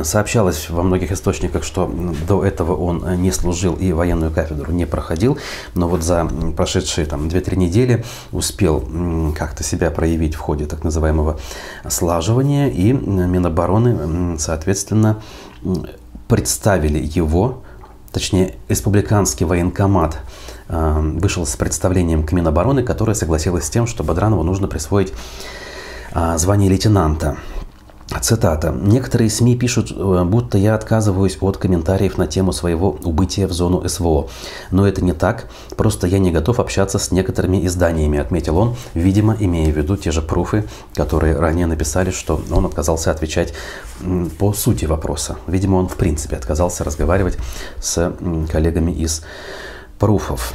сообщалось 0.03 0.69
во 0.69 0.83
многих 0.83 1.11
источниках, 1.11 1.63
что 1.63 1.91
до 2.27 2.45
этого 2.45 2.75
он 2.75 3.21
не 3.21 3.31
служил 3.31 3.73
и 3.73 3.91
военную 3.91 4.31
кафедру 4.31 4.71
не 4.71 4.85
проходил, 4.85 5.37
но 5.73 5.87
вот 5.87 6.03
за 6.03 6.25
прошедшие 6.55 7.07
там 7.07 7.27
2-3 7.27 7.55
недели 7.55 8.05
успел 8.31 8.87
как-то 9.35 9.63
себя 9.63 9.89
проявить 9.89 10.35
в 10.35 10.39
ходе 10.39 10.67
так 10.67 10.83
называемого 10.83 11.39
слаживания, 11.89 12.69
и 12.69 12.93
Минобороны, 12.93 14.37
соответственно, 14.37 15.21
представили 16.27 16.99
его, 16.99 17.63
точнее, 18.11 18.55
республиканский 18.69 19.45
военкомат 19.45 20.17
э, 20.67 20.99
вышел 21.19 21.45
с 21.45 21.55
представлением 21.55 22.25
к 22.25 22.31
Минобороны, 22.31 22.83
которая 22.83 23.15
согласилась 23.15 23.65
с 23.65 23.69
тем, 23.69 23.87
что 23.87 24.03
Бадранову 24.03 24.43
нужно 24.43 24.67
присвоить 24.67 25.13
э, 26.13 26.37
звание 26.37 26.69
лейтенанта. 26.69 27.37
Цитата. 28.21 28.71
«Некоторые 28.71 29.29
СМИ 29.29 29.55
пишут, 29.55 29.91
э, 29.91 30.23
будто 30.23 30.57
я 30.57 30.75
отказываюсь 30.75 31.37
от 31.41 31.57
комментариев 31.57 32.17
на 32.17 32.27
тему 32.27 32.53
своего 32.53 32.97
убытия 33.03 33.47
в 33.47 33.53
зону 33.53 33.87
СВО. 33.87 34.29
Но 34.71 34.87
это 34.87 35.03
не 35.03 35.13
так, 35.13 35.49
просто 35.75 36.07
я 36.07 36.19
не 36.19 36.31
готов 36.31 36.59
общаться 36.59 36.99
с 36.99 37.11
некоторыми 37.11 37.65
изданиями», 37.65 38.19
отметил 38.19 38.57
он, 38.57 38.75
видимо, 38.93 39.35
имея 39.39 39.71
в 39.71 39.77
виду 39.77 39.97
те 39.97 40.11
же 40.11 40.21
пруфы, 40.21 40.65
которые 40.93 41.35
ранее 41.37 41.65
написали, 41.65 42.11
что 42.11 42.41
он 42.51 42.65
отказался 42.65 43.11
отвечать 43.11 43.53
по 44.37 44.53
сути 44.53 44.85
вопроса. 44.85 45.37
Видимо, 45.47 45.77
он 45.77 45.87
в 45.87 45.95
принципе 45.95 46.35
отказался 46.35 46.83
разговаривать 46.83 47.37
с 47.81 48.13
коллегами 48.51 48.91
из 48.91 49.23
пруфов. 49.99 50.53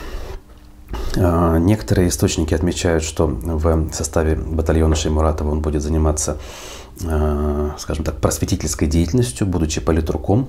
А, 1.17 1.59
некоторые 1.59 2.09
источники 2.09 2.55
отмечают, 2.55 3.03
что 3.03 3.27
в 3.27 3.93
составе 3.93 4.37
батальона 4.37 4.95
Шеймуратова 4.95 5.50
он 5.50 5.61
будет 5.61 5.83
заниматься 5.83 6.37
Э, 6.37 6.77
скажем 6.99 8.05
так, 8.05 8.17
просветительской 8.17 8.88
деятельностью, 8.88 9.47
будучи 9.47 9.81
политруком. 9.81 10.49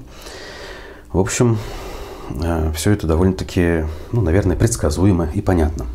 В 1.11 1.19
общем, 1.19 1.57
э, 2.41 2.71
все 2.75 2.91
это 2.91 3.07
довольно-таки, 3.07 3.85
ну, 4.11 4.21
наверное, 4.21 4.55
предсказуемо 4.55 5.29
и 5.33 5.41
понятно. 5.41 5.85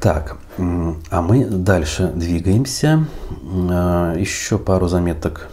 Так, 0.00 0.36
а 0.58 1.22
мы 1.22 1.44
дальше 1.44 2.12
двигаемся. 2.14 3.06
Э, 3.30 4.14
еще 4.18 4.58
пару 4.58 4.88
заметок, 4.88 5.48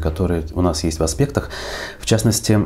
которые 0.00 0.44
у 0.52 0.62
нас 0.62 0.84
есть 0.84 1.00
в 1.00 1.02
аспектах. 1.02 1.50
В 1.98 2.06
частности, 2.06 2.58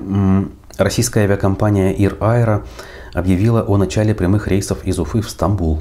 российская 0.77 1.21
авиакомпания 1.21 1.93
Ир 1.93 2.17
Aero 2.21 2.65
объявила 3.13 3.63
о 3.63 3.77
начале 3.77 4.15
прямых 4.15 4.49
рейсов 4.49 4.85
из 4.85 4.99
Уфы 4.99 5.21
в 5.21 5.31
Стамбул. 5.31 5.81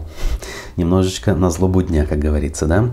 Немножечко 0.78 1.36
на 1.36 1.50
злобу 1.50 1.82
дня, 1.82 2.06
как 2.06 2.20
говорится, 2.20 2.66
да? 2.66 2.90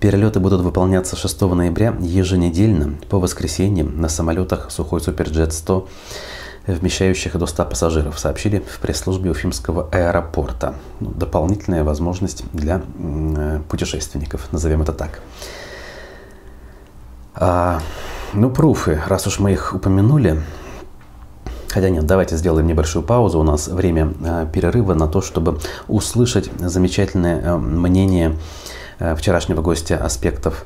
Перелеты 0.00 0.40
будут 0.40 0.60
выполняться 0.60 1.16
6 1.16 1.40
ноября 1.42 1.96
еженедельно 2.00 2.94
по 3.08 3.18
воскресеньям 3.18 4.00
на 4.00 4.08
самолетах 4.08 4.70
Сухой 4.70 5.00
Суперджет 5.00 5.52
100 5.52 5.88
вмещающих 6.66 7.36
до 7.36 7.46
100 7.46 7.64
пассажиров, 7.64 8.18
сообщили 8.18 8.58
в 8.60 8.78
пресс-службе 8.78 9.30
Уфимского 9.30 9.88
аэропорта. 9.90 10.74
Ну, 11.00 11.10
дополнительная 11.10 11.82
возможность 11.82 12.44
для 12.52 12.82
э, 12.98 13.60
путешественников, 13.68 14.52
назовем 14.52 14.82
это 14.82 14.92
так. 14.92 15.20
А, 17.34 17.80
ну, 18.34 18.50
пруфы, 18.50 19.00
раз 19.06 19.26
уж 19.26 19.38
мы 19.38 19.52
их 19.52 19.74
упомянули, 19.74 20.42
Хотя 21.68 21.90
нет, 21.90 22.06
давайте 22.06 22.36
сделаем 22.36 22.66
небольшую 22.66 23.02
паузу. 23.02 23.38
У 23.38 23.42
нас 23.42 23.68
время 23.68 24.14
э, 24.24 24.46
перерыва 24.52 24.94
на 24.94 25.06
то, 25.06 25.20
чтобы 25.20 25.58
услышать 25.86 26.50
замечательное 26.58 27.40
э, 27.40 27.56
мнение 27.56 28.36
э, 28.98 29.14
вчерашнего 29.14 29.60
гостя 29.60 30.02
аспектов 30.02 30.64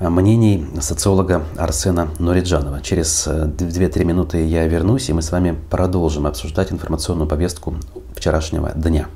мнений 0.00 0.64
социолога 0.80 1.42
Арсена 1.56 2.08
Нуриджанова. 2.20 2.80
Через 2.82 3.26
2-3 3.26 4.04
минуты 4.04 4.46
я 4.46 4.64
вернусь, 4.68 5.08
и 5.08 5.12
мы 5.12 5.22
с 5.22 5.32
вами 5.32 5.56
продолжим 5.70 6.26
обсуждать 6.28 6.70
информационную 6.70 7.28
повестку 7.28 7.74
вчерашнего 8.14 8.70
дня. 8.76 9.08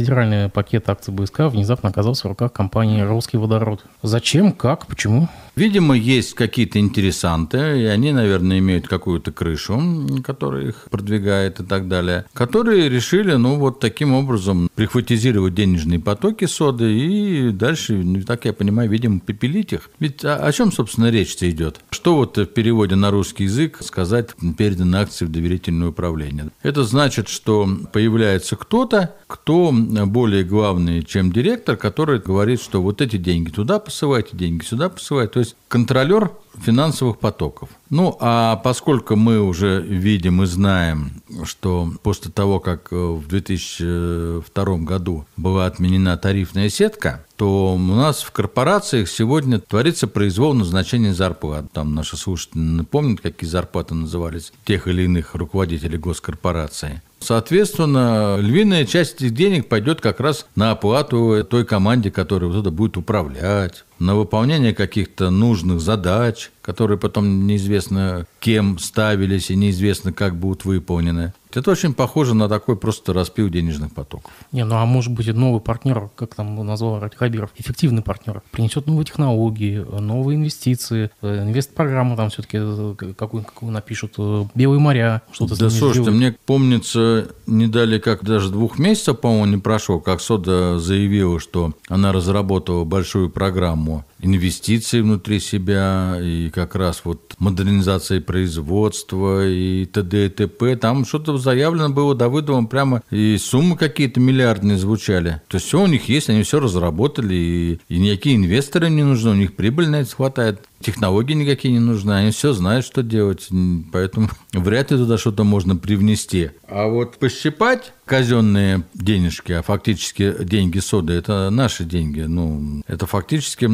Федеральный 0.00 0.48
пакет 0.48 0.88
акций 0.88 1.12
БСК 1.12 1.40
внезапно 1.40 1.90
оказался 1.90 2.26
в 2.26 2.30
руках 2.30 2.54
компании 2.54 3.02
«Русский 3.02 3.36
водород». 3.36 3.84
Зачем? 4.02 4.52
Как? 4.52 4.86
Почему? 4.86 5.28
Видимо, 5.56 5.94
есть 5.94 6.32
какие-то 6.32 6.78
интересанты, 6.78 7.58
и 7.82 7.84
они, 7.84 8.12
наверное, 8.12 8.60
имеют 8.60 8.88
какую-то 8.88 9.30
крышу, 9.30 9.78
которая 10.24 10.68
их 10.68 10.86
продвигает 10.90 11.60
и 11.60 11.64
так 11.64 11.86
далее, 11.86 12.24
которые 12.32 12.88
решили, 12.88 13.34
ну, 13.34 13.56
вот 13.56 13.78
таким 13.78 14.14
образом 14.14 14.70
прихватизировать 14.74 15.54
денежные 15.54 16.00
потоки 16.00 16.46
соды 16.46 16.90
и 16.90 17.50
дальше, 17.50 17.92
ну, 17.92 18.22
так 18.22 18.46
я 18.46 18.54
понимаю, 18.54 18.88
видимо, 18.88 19.20
попилить 19.20 19.74
их. 19.74 19.90
Ведь 19.98 20.24
о, 20.24 20.36
о 20.36 20.50
чем, 20.52 20.72
собственно, 20.72 21.10
речь-то 21.10 21.50
идет? 21.50 21.80
Что 21.90 22.16
вот 22.16 22.38
в 22.38 22.46
переводе 22.46 22.94
на 22.94 23.10
русский 23.10 23.44
язык 23.44 23.80
сказать 23.82 24.30
переданы 24.56 24.96
акции 24.96 25.26
в 25.26 25.30
доверительное 25.30 25.88
управление? 25.88 26.48
Это 26.62 26.84
значит, 26.84 27.28
что 27.28 27.68
появляется 27.92 28.56
кто-то, 28.56 29.14
кто 29.26 29.72
более 30.06 30.44
главный, 30.44 31.02
чем 31.02 31.32
директор, 31.32 31.76
который 31.76 32.18
говорит, 32.18 32.60
что 32.60 32.82
вот 32.82 33.00
эти 33.00 33.16
деньги 33.16 33.50
туда 33.50 33.78
посылайте, 33.78 34.36
деньги 34.36 34.64
сюда 34.64 34.88
посылайте. 34.88 35.32
То 35.32 35.40
есть 35.40 35.56
контролер 35.68 36.30
финансовых 36.58 37.18
потоков. 37.18 37.70
Ну, 37.90 38.16
а 38.20 38.56
поскольку 38.56 39.16
мы 39.16 39.40
уже 39.40 39.80
видим 39.80 40.42
и 40.42 40.46
знаем, 40.46 41.22
что 41.44 41.92
после 42.02 42.30
того, 42.30 42.60
как 42.60 42.92
э, 42.92 42.96
в 42.96 43.26
2002 43.28 44.76
году 44.78 45.26
была 45.36 45.66
отменена 45.66 46.16
тарифная 46.16 46.68
сетка, 46.68 47.24
то 47.36 47.74
у 47.74 47.78
нас 47.78 48.22
в 48.22 48.32
корпорациях 48.32 49.08
сегодня 49.08 49.60
творится 49.60 50.06
произвол 50.06 50.54
назначения 50.54 51.14
зарплат. 51.14 51.72
Там 51.72 51.94
наши 51.94 52.16
слушатели 52.16 52.82
помнят, 52.82 53.20
какие 53.20 53.48
зарплаты 53.48 53.94
назывались 53.94 54.52
тех 54.64 54.86
или 54.86 55.02
иных 55.02 55.34
руководителей 55.34 55.98
госкорпорации. 55.98 57.02
Соответственно, 57.20 58.38
львиная 58.40 58.86
часть 58.86 59.16
этих 59.16 59.34
денег 59.34 59.68
пойдет 59.68 60.00
как 60.00 60.20
раз 60.20 60.46
на 60.56 60.70
оплату 60.70 61.44
той 61.48 61.64
команде, 61.64 62.10
которая 62.10 62.50
вот 62.50 62.58
это 62.58 62.70
будет 62.70 62.96
управлять, 62.96 63.84
на 64.00 64.16
выполнение 64.16 64.74
каких-то 64.74 65.30
нужных 65.30 65.80
задач, 65.80 66.50
которые 66.62 66.98
потом 66.98 67.46
неизвестно 67.46 68.26
кем 68.40 68.78
ставились 68.78 69.50
и 69.50 69.56
неизвестно 69.56 70.12
как 70.12 70.36
будут 70.36 70.64
выполнены. 70.64 71.34
Это 71.52 71.72
очень 71.72 71.94
похоже 71.94 72.34
на 72.34 72.48
такой 72.48 72.76
просто 72.76 73.12
распил 73.12 73.48
денежных 73.48 73.92
потоков. 73.92 74.30
Не, 74.52 74.64
ну 74.64 74.76
а 74.76 74.86
может 74.86 75.12
быть 75.12 75.26
новый 75.34 75.60
партнер, 75.60 76.08
как 76.14 76.34
там 76.36 76.64
назвал 76.64 77.02
Хабиров, 77.16 77.50
эффективный 77.56 78.02
партнер, 78.02 78.42
принесет 78.52 78.86
новые 78.86 79.04
технологии, 79.04 79.78
новые 79.78 80.36
инвестиции, 80.36 81.10
э, 81.22 81.42
инвест-программу 81.42 82.16
там 82.16 82.30
все-таки 82.30 82.58
э, 82.60 82.94
какую, 83.18 83.42
какую 83.42 83.72
напишут, 83.72 84.14
э, 84.18 84.44
белые 84.54 84.78
моря, 84.78 85.22
что-то 85.32 85.58
Да 85.58 85.70
слушайте, 85.70 86.02
сделают. 86.02 86.14
мне 86.14 86.36
помнится, 86.46 87.28
не 87.46 87.66
дали 87.66 87.98
как 87.98 88.22
даже 88.22 88.50
двух 88.50 88.78
месяцев, 88.78 89.18
по-моему, 89.18 89.46
не 89.46 89.56
прошло, 89.56 89.98
как 89.98 90.20
Сода 90.20 90.78
заявила, 90.78 91.40
что 91.40 91.72
она 91.88 92.12
разработала 92.12 92.84
большую 92.84 93.28
программу 93.28 93.89
moi. 93.90 94.04
Инвестиций 94.22 95.02
внутри 95.02 95.40
себя 95.40 96.18
и 96.20 96.50
как 96.50 96.74
раз 96.74 97.02
вот 97.04 97.34
модернизации 97.38 98.18
производства 98.18 99.46
и 99.46 99.86
т.д. 99.86 100.26
и 100.26 100.28
т.п. 100.28 100.76
Там 100.76 101.04
что-то 101.04 101.38
заявлено 101.38 101.90
было 101.90 102.14
Давыдовым 102.14 102.66
прямо, 102.66 103.02
и 103.10 103.36
суммы 103.38 103.76
какие-то 103.76 104.20
миллиардные 104.20 104.78
звучали. 104.78 105.40
То 105.48 105.56
есть 105.56 105.66
все 105.66 105.82
у 105.82 105.86
них 105.86 106.08
есть, 106.08 106.28
они 106.28 106.42
все 106.42 106.60
разработали, 106.60 107.34
и, 107.34 107.80
и 107.88 107.98
никакие 107.98 108.36
инвесторы 108.36 108.90
не 108.90 109.02
нужны, 109.02 109.30
у 109.30 109.34
них 109.34 109.54
прибыль 109.54 109.88
на 109.88 110.00
это 110.00 110.14
хватает 110.14 110.60
технологии 110.80 111.34
никакие 111.34 111.72
не 111.72 111.78
нужны, 111.78 112.12
они 112.12 112.30
все 112.30 112.52
знают, 112.52 112.84
что 112.84 113.02
делать, 113.02 113.48
поэтому 113.92 114.30
вряд 114.52 114.90
ли 114.90 114.96
туда 114.96 115.18
что-то 115.18 115.44
можно 115.44 115.76
привнести. 115.76 116.50
А 116.66 116.88
вот 116.88 117.18
пощипать 117.18 117.92
казенные 118.04 118.82
денежки, 118.94 119.52
а 119.52 119.62
фактически 119.62 120.34
деньги 120.42 120.78
соды– 120.78 121.12
это 121.14 121.50
наши 121.50 121.84
деньги, 121.84 122.22
ну, 122.22 122.82
это 122.88 123.06
фактически 123.06 123.66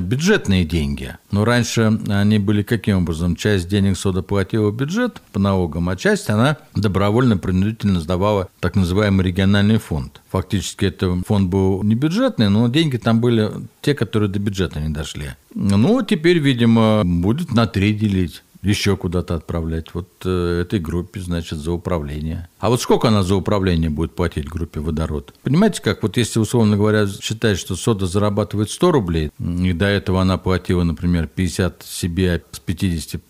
бюджетные 0.00 0.64
деньги. 0.64 1.16
Но 1.30 1.44
раньше 1.44 1.98
они 2.08 2.38
были 2.38 2.62
каким 2.62 2.98
образом? 2.98 3.36
Часть 3.36 3.68
денег 3.68 3.96
сода 3.96 4.22
платила 4.22 4.70
бюджет 4.70 5.20
по 5.32 5.38
налогам, 5.38 5.88
а 5.88 5.96
часть 5.96 6.30
она 6.30 6.56
добровольно-принудительно 6.74 8.00
сдавала 8.00 8.48
так 8.60 8.76
называемый 8.76 9.26
региональный 9.26 9.78
фонд. 9.78 10.20
Фактически 10.30 10.86
это 10.86 11.20
фонд 11.26 11.48
был 11.48 11.82
не 11.82 11.94
бюджетный, 11.94 12.48
но 12.48 12.68
деньги 12.68 12.96
там 12.96 13.20
были 13.20 13.50
те, 13.80 13.94
которые 13.94 14.28
до 14.28 14.38
бюджета 14.38 14.80
не 14.80 14.88
дошли. 14.88 15.30
Ну, 15.54 16.02
теперь, 16.02 16.38
видимо, 16.38 17.02
будет 17.04 17.52
на 17.52 17.66
три 17.66 17.92
делить 17.92 18.42
еще 18.62 18.96
куда-то 18.96 19.34
отправлять. 19.34 19.92
Вот 19.92 20.08
э, 20.24 20.60
этой 20.62 20.78
группе, 20.78 21.20
значит, 21.20 21.58
за 21.58 21.72
управление. 21.72 22.48
А 22.60 22.70
вот 22.70 22.80
сколько 22.80 23.08
она 23.08 23.22
за 23.22 23.34
управление 23.34 23.90
будет 23.90 24.14
платить 24.14 24.48
группе 24.48 24.80
водород? 24.80 25.34
Понимаете, 25.42 25.82
как 25.82 26.02
вот 26.02 26.16
если, 26.16 26.38
условно 26.38 26.76
говоря, 26.76 27.06
считать, 27.08 27.58
что 27.58 27.74
сода 27.74 28.06
зарабатывает 28.06 28.70
100 28.70 28.92
рублей, 28.92 29.30
и 29.38 29.72
до 29.72 29.86
этого 29.86 30.22
она 30.22 30.38
платила, 30.38 30.84
например, 30.84 31.26
50 31.26 31.82
себе, 31.82 32.34
а 32.34 32.56
с 32.56 32.62
50% 32.64 33.20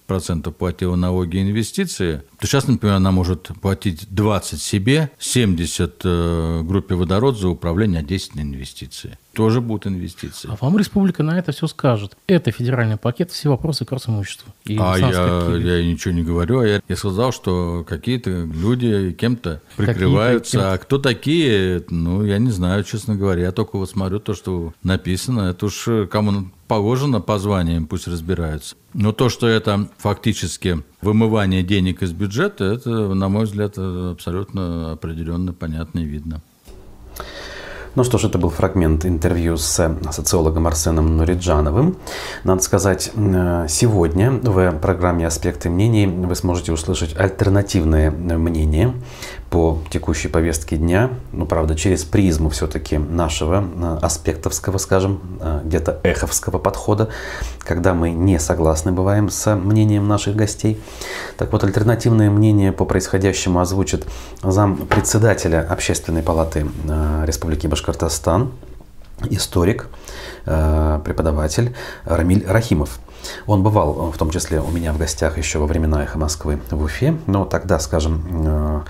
платила 0.52 0.96
налоги 0.96 1.36
и 1.36 1.42
инвестиции, 1.42 2.22
то 2.38 2.46
сейчас, 2.46 2.66
например, 2.66 2.96
она 2.96 3.12
может 3.12 3.50
платить 3.60 4.06
20 4.10 4.60
себе, 4.60 5.10
70 5.18 6.00
э, 6.04 6.62
группе 6.62 6.94
водород 6.94 7.38
за 7.38 7.48
управление, 7.48 8.00
а 8.00 8.02
10 8.02 8.34
на 8.34 8.40
инвестиции 8.40 9.18
тоже 9.32 9.60
будут 9.60 9.86
инвестиции. 9.86 10.48
А 10.50 10.56
вам 10.62 10.78
республика 10.78 11.22
на 11.22 11.38
это 11.38 11.52
все 11.52 11.66
скажет. 11.66 12.16
Это 12.26 12.50
федеральный 12.50 12.96
пакет, 12.96 13.30
все 13.30 13.48
вопросы 13.48 13.84
к 13.84 13.92
имущества. 13.92 14.52
а 14.66 14.98
я, 14.98 15.56
я 15.56 15.84
ничего 15.84 16.14
не 16.14 16.22
говорю. 16.22 16.60
А 16.60 16.66
я, 16.66 16.80
я 16.88 16.96
сказал, 16.96 17.32
что 17.32 17.84
какие-то 17.88 18.30
люди 18.30 19.12
кем-то 19.12 19.60
прикрываются. 19.76 20.58
Какие-то, 20.58 20.72
а 20.72 20.78
кто 20.78 20.98
такие, 20.98 21.84
ну, 21.88 22.24
я 22.24 22.38
не 22.38 22.50
знаю, 22.50 22.84
честно 22.84 23.16
говоря. 23.16 23.42
Я 23.42 23.52
только 23.52 23.76
вот 23.76 23.90
смотрю 23.90 24.20
то, 24.20 24.34
что 24.34 24.72
написано. 24.82 25.50
Это 25.50 25.66
уж 25.66 25.88
кому 26.10 26.50
положено 26.68 27.20
по 27.20 27.38
званиям, 27.38 27.86
пусть 27.86 28.06
разбираются. 28.08 28.76
Но 28.94 29.12
то, 29.12 29.28
что 29.28 29.46
это 29.46 29.88
фактически 29.98 30.82
вымывание 31.00 31.62
денег 31.62 32.02
из 32.02 32.12
бюджета, 32.12 32.64
это, 32.64 32.90
на 32.90 33.28
мой 33.28 33.44
взгляд, 33.44 33.78
абсолютно 33.78 34.92
определенно 34.92 35.52
понятно 35.52 36.00
и 36.00 36.04
видно. 36.04 36.42
Ну 37.94 38.04
что 38.04 38.16
ж, 38.16 38.24
это 38.24 38.38
был 38.38 38.48
фрагмент 38.48 39.04
интервью 39.04 39.58
с 39.58 39.98
социологом 40.12 40.66
Арсеном 40.66 41.18
Нуриджановым. 41.18 41.98
Надо 42.42 42.62
сказать, 42.62 43.10
э, 43.14 43.66
сегодня 43.68 44.30
в 44.30 44.72
программе 44.78 45.26
«Аспекты 45.26 45.68
мнений» 45.68 46.06
вы 46.06 46.34
сможете 46.34 46.72
услышать 46.72 47.14
альтернативное 47.14 48.10
мнение 48.10 48.94
по 49.52 49.82
текущей 49.90 50.28
повестке 50.28 50.78
дня, 50.78 51.10
ну, 51.30 51.44
правда, 51.44 51.74
через 51.74 52.04
призму 52.04 52.48
все-таки 52.48 52.96
нашего 52.96 53.62
э, 53.62 53.98
аспектовского, 54.00 54.78
скажем, 54.78 55.20
э, 55.40 55.60
где-то 55.64 56.00
эховского 56.02 56.58
подхода, 56.58 57.10
когда 57.58 57.92
мы 57.92 58.12
не 58.12 58.40
согласны 58.40 58.92
бываем 58.92 59.28
с 59.28 59.54
мнением 59.54 60.08
наших 60.08 60.36
гостей. 60.36 60.80
Так 61.36 61.52
вот, 61.52 61.64
альтернативное 61.64 62.30
мнение 62.30 62.72
по 62.72 62.86
происходящему 62.86 63.60
озвучит 63.60 64.06
зам 64.42 64.74
председателя 64.86 65.66
Общественной 65.68 66.22
палаты 66.22 66.66
э, 66.88 67.24
Республики 67.26 67.66
Башкортостан, 67.66 68.52
историк, 69.28 69.88
преподаватель 70.44 71.76
Рамиль 72.04 72.44
Рахимов. 72.44 72.98
Он 73.46 73.62
бывал, 73.62 74.10
в 74.10 74.18
том 74.18 74.30
числе 74.30 74.60
у 74.60 74.70
меня 74.70 74.92
в 74.92 74.98
гостях 74.98 75.38
еще 75.38 75.60
во 75.60 75.66
времена 75.66 76.02
«Эхо 76.02 76.18
Москвы» 76.18 76.58
в 76.70 76.82
Уфе, 76.82 77.16
но 77.28 77.44
тогда, 77.44 77.78
скажем, 77.78 78.84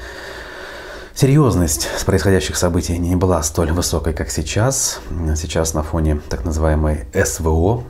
Серьезность 1.15 1.89
происходящих 2.07 2.57
событий 2.57 2.97
не 2.97 3.17
была 3.17 3.43
столь 3.43 3.73
высокой, 3.73 4.15
как 4.15 4.31
сейчас. 4.31 5.01
Сейчас 5.37 5.75
на 5.75 5.83
фоне 5.83 6.23
так 6.31 6.45
называемой 6.47 7.05
СВО 7.13 7.85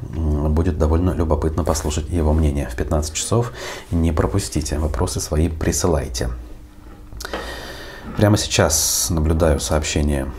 будет 0.48 0.76
довольно 0.76 1.10
любопытно 1.12 1.62
послушать 1.62 2.10
его 2.10 2.32
мнение. 2.32 2.68
В 2.68 2.74
15 2.74 3.14
часов 3.14 3.52
не 3.92 4.10
пропустите, 4.10 4.78
вопросы 4.78 5.20
свои 5.20 5.48
присылайте. 5.48 6.30
Прямо 8.16 8.36
сейчас 8.36 9.06
наблюдаю 9.08 9.60
сообщение 9.60 10.30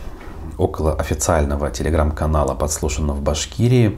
около 0.58 0.93
официального 0.93 1.72
телеграм-канала 1.72 2.54
«Подслушано 2.54 3.13
в 3.13 3.22
Башкирии». 3.22 3.98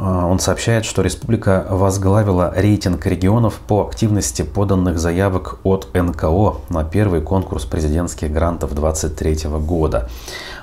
А, 0.00 0.26
он 0.26 0.38
сообщает, 0.38 0.84
что 0.84 1.02
республика 1.02 1.66
возглавила 1.68 2.52
рейтинг 2.54 3.04
регионов 3.06 3.58
по 3.66 3.86
активности 3.86 4.42
поданных 4.42 4.98
заявок 4.98 5.58
от 5.64 5.88
НКО 5.92 6.58
на 6.68 6.84
первый 6.84 7.20
конкурс 7.20 7.64
президентских 7.64 8.32
грантов 8.32 8.74
2023 8.74 9.50
года. 9.58 10.08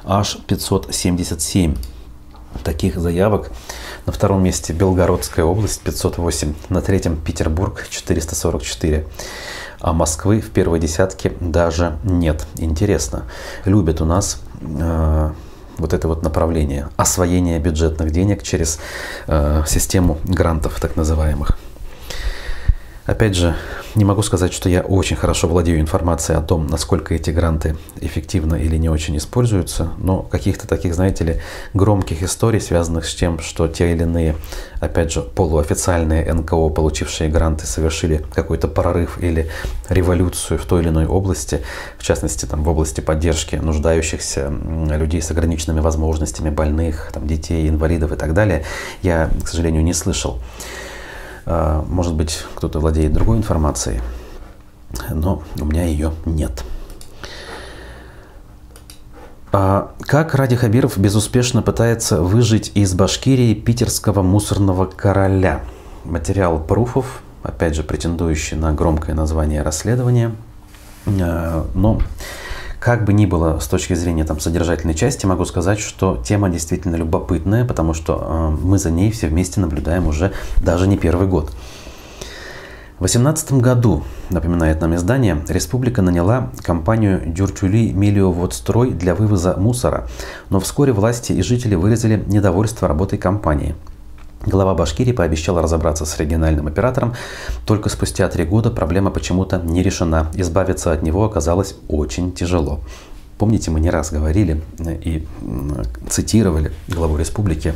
Аж 0.05 0.37
577 0.47 1.75
таких 2.63 2.97
заявок. 2.97 3.51
На 4.05 4.13
втором 4.13 4.41
месте 4.43 4.71
Белгородская 4.71 5.43
область 5.43 5.81
508, 5.81 6.53
на 6.69 6.81
третьем 6.81 7.17
Петербург 7.17 7.85
444. 7.89 9.05
А 9.81 9.93
Москвы 9.93 10.39
в 10.39 10.49
первой 10.51 10.79
десятке 10.79 11.33
даже 11.41 11.97
нет. 12.03 12.47
Интересно. 12.55 13.25
Любят 13.65 13.99
у 13.99 14.05
нас 14.05 14.39
э, 14.61 15.31
вот 15.77 15.93
это 15.93 16.07
вот 16.07 16.23
направление 16.23 16.89
освоения 16.97 17.59
бюджетных 17.59 18.11
денег 18.11 18.43
через 18.43 18.79
э, 19.27 19.63
систему 19.67 20.17
грантов 20.23 20.79
так 20.79 20.95
называемых. 20.95 21.57
Опять 23.05 23.35
же, 23.35 23.55
не 23.93 24.03
могу 24.03 24.23
сказать, 24.23 24.51
что 24.51 24.67
я 24.67 24.81
очень 24.81 25.15
хорошо 25.15 25.47
владею 25.47 25.79
информацией 25.79 26.39
о 26.39 26.41
том, 26.41 26.65
насколько 26.65 27.13
эти 27.13 27.29
гранты 27.29 27.77
эффективно 28.01 28.55
или 28.55 28.77
не 28.77 28.89
очень 28.89 29.15
используются, 29.17 29.91
но 29.99 30.23
каких-то 30.23 30.67
таких, 30.67 30.95
знаете 30.95 31.23
ли, 31.23 31.41
громких 31.75 32.23
историй, 32.23 32.59
связанных 32.59 33.05
с 33.05 33.13
тем, 33.13 33.37
что 33.37 33.67
те 33.67 33.91
или 33.91 34.01
иные, 34.01 34.35
опять 34.79 35.11
же, 35.11 35.21
полуофициальные 35.21 36.33
НКО, 36.33 36.69
получившие 36.69 37.29
гранты, 37.29 37.67
совершили 37.67 38.25
какой-то 38.33 38.67
прорыв 38.67 39.21
или 39.21 39.51
революцию 39.87 40.57
в 40.57 40.65
той 40.65 40.81
или 40.81 40.89
иной 40.89 41.05
области, 41.05 41.61
в 41.99 42.03
частности, 42.03 42.47
там, 42.47 42.63
в 42.63 42.69
области 42.69 43.01
поддержки 43.01 43.55
нуждающихся 43.55 44.51
людей 44.97 45.21
с 45.21 45.29
ограниченными 45.29 45.79
возможностями, 45.79 46.49
больных, 46.49 47.11
там, 47.13 47.27
детей, 47.27 47.69
инвалидов 47.69 48.11
и 48.13 48.15
так 48.15 48.33
далее, 48.33 48.63
я, 49.03 49.29
к 49.43 49.47
сожалению, 49.47 49.83
не 49.83 49.93
слышал. 49.93 50.41
А, 51.45 51.85
может 51.87 52.15
быть, 52.15 52.43
кто-то 52.55 52.79
владеет 52.79 53.13
другой 53.13 53.37
информацией, 53.37 54.01
но 55.09 55.43
у 55.59 55.65
меня 55.65 55.85
ее 55.85 56.11
нет. 56.25 56.63
А 59.51 59.93
как 60.01 60.35
Ради 60.35 60.55
Хабиров 60.55 60.97
безуспешно 60.97 61.61
пытается 61.61 62.21
выжить 62.21 62.71
из 62.75 62.93
Башкирии 62.93 63.53
питерского 63.53 64.21
мусорного 64.21 64.85
короля? 64.85 65.61
Материал 66.03 66.59
пруфов, 66.59 67.21
опять 67.41 67.73
же, 67.73 67.83
претендующий 67.83 68.57
на 68.57 68.73
громкое 68.73 69.15
название 69.15 69.61
расследования, 69.61 70.35
а, 71.05 71.65
но 71.73 72.01
как 72.85 73.03
бы 73.03 73.13
ни 73.13 73.25
было 73.25 73.57
с 73.57 73.67
точки 73.67 73.95
зрения 73.95 74.25
там, 74.25 74.39
содержательной 74.39 74.93
части, 74.93 75.25
могу 75.25 75.43
сказать, 75.45 75.79
что 75.79 76.21
тема 76.23 76.49
действительно 76.49 76.95
любопытная, 76.97 77.65
потому 77.65 77.95
что 77.95 78.53
э, 78.59 78.63
мы 78.63 78.77
за 78.77 78.91
ней 78.91 79.09
все 79.09 79.25
вместе 79.25 79.59
наблюдаем 79.59 80.05
уже 80.05 80.33
даже 80.63 80.87
не 80.87 80.95
первый 80.95 81.27
год. 81.27 81.49
В 82.97 82.99
2018 82.99 83.53
году, 83.53 84.03
напоминает 84.29 84.81
нам 84.81 84.93
издание, 84.93 85.43
республика 85.49 86.03
наняла 86.03 86.51
компанию 86.61 87.23
Дюртюли 87.25 87.91
Миллиоводстрой 87.91 88.91
для 88.91 89.15
вывоза 89.15 89.55
мусора, 89.57 90.07
но 90.51 90.59
вскоре 90.59 90.93
власти 90.93 91.31
и 91.31 91.41
жители 91.41 91.73
выразили 91.73 92.23
недовольство 92.27 92.87
работой 92.87 93.17
компании– 93.17 93.73
Глава 94.43 94.75
Башкирии 94.75 95.11
пообещал 95.11 95.59
разобраться 95.59 96.05
с 96.05 96.19
региональным 96.19 96.67
оператором. 96.67 97.15
Только 97.65 97.89
спустя 97.89 98.27
три 98.29 98.45
года 98.45 98.69
проблема 98.69 99.11
почему-то 99.11 99.57
не 99.57 99.81
решена. 99.81 100.31
Избавиться 100.35 100.91
от 100.91 101.01
него 101.01 101.25
оказалось 101.25 101.75
очень 101.87 102.31
тяжело. 102.31 102.81
Помните, 103.37 103.71
мы 103.71 103.79
не 103.79 103.89
раз 103.89 104.11
говорили 104.11 104.61
и 104.79 105.27
цитировали 106.09 106.71
главу 106.87 107.17
республики 107.17 107.73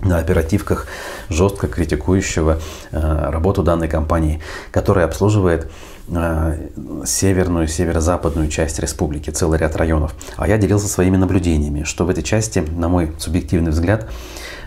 на 0.00 0.18
оперативках, 0.18 0.86
жестко 1.28 1.66
критикующего 1.66 2.58
э, 2.90 3.30
работу 3.30 3.62
данной 3.62 3.88
компании, 3.88 4.40
которая 4.70 5.06
обслуживает 5.06 5.70
э, 6.08 6.68
северную, 7.04 7.66
северо-западную 7.68 8.48
часть 8.48 8.78
республики, 8.78 9.30
целый 9.30 9.58
ряд 9.58 9.76
районов. 9.76 10.14
А 10.36 10.46
я 10.48 10.56
делился 10.58 10.88
своими 10.88 11.16
наблюдениями, 11.16 11.82
что 11.82 12.04
в 12.04 12.10
этой 12.10 12.22
части, 12.22 12.60
на 12.60 12.88
мой 12.88 13.12
субъективный 13.18 13.72
взгляд, 13.72 14.08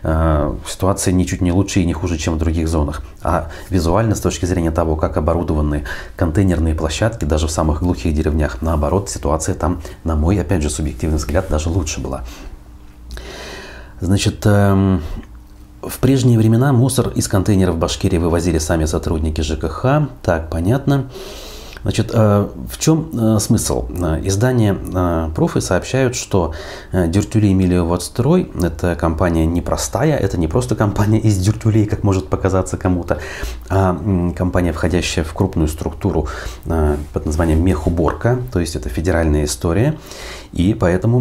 Э, 0.04 0.56
ситуация 0.67 1.13
ничуть 1.13 1.41
не 1.41 1.52
лучше 1.52 1.82
и 1.82 1.86
не 1.86 1.94
хуже, 1.94 2.17
чем 2.17 2.36
в 2.36 2.38
других 2.38 2.67
зонах. 2.67 3.04
А 3.22 3.50
визуально, 3.70 4.15
с 4.15 4.20
точки 4.20 4.46
зрения 4.46 4.72
того, 4.72 4.96
как 4.96 5.17
оборудованы 5.17 5.86
контейнерные 6.15 6.76
площадки, 6.76 7.26
даже 7.26 7.48
в 7.48 7.52
самых 7.52 7.82
глухих 7.84 8.13
деревнях, 8.13 8.62
наоборот, 8.62 9.10
ситуация 9.10 9.56
там, 9.56 9.82
на 10.04 10.15
мой, 10.15 10.39
опять 10.39 10.63
же, 10.63 10.70
субъективный 10.70 11.17
взгляд, 11.17 11.48
даже 11.50 11.70
лучше 11.70 12.02
была. 12.02 12.24
Значит, 14.02 14.42
эм, 14.46 15.02
в 15.84 16.00
прежние 16.00 16.40
времена 16.40 16.74
мусор 16.74 17.10
из 17.10 17.28
контейнеров 17.28 17.78
Башкирии 17.78 18.18
вывозили 18.18 18.58
сами 18.58 18.86
сотрудники 18.86 19.42
ЖКХ, 19.42 20.10
так, 20.24 20.50
понятно. 20.50 21.10
Значит, 21.84 22.12
э, 22.13 22.48
в 22.70 22.78
чем 22.78 23.10
э, 23.13 23.39
смысл? 23.39 23.88
Э, 23.89 24.20
издания 24.24 24.78
Профы 25.36 25.62
сообщают, 25.62 26.15
что 26.15 26.54
Дюртюли 26.91 27.52
Эмилио 27.52 27.86
Водстрой– 27.86 28.52
это 28.62 28.96
компания 28.96 29.46
непростая, 29.46 30.17
это 30.17 30.38
не 30.38 30.48
просто 30.48 30.76
компания 30.76 31.20
из 31.20 31.38
дюртюлей, 31.38 31.86
как 31.86 32.04
может 32.04 32.28
показаться 32.28 32.78
кому-то, 32.78 33.20
а 33.70 33.96
компания, 34.36 34.74
входящая 34.74 35.26
в 35.26 35.34
крупную 35.34 35.67
структуру 35.67 36.28
под 36.65 37.26
названием 37.26 37.63
мехуборка, 37.63 38.39
то 38.52 38.60
есть 38.60 38.76
это 38.76 38.89
федеральная 38.89 39.46
история 39.46 39.98
и 40.54 40.74
поэтому 40.74 41.20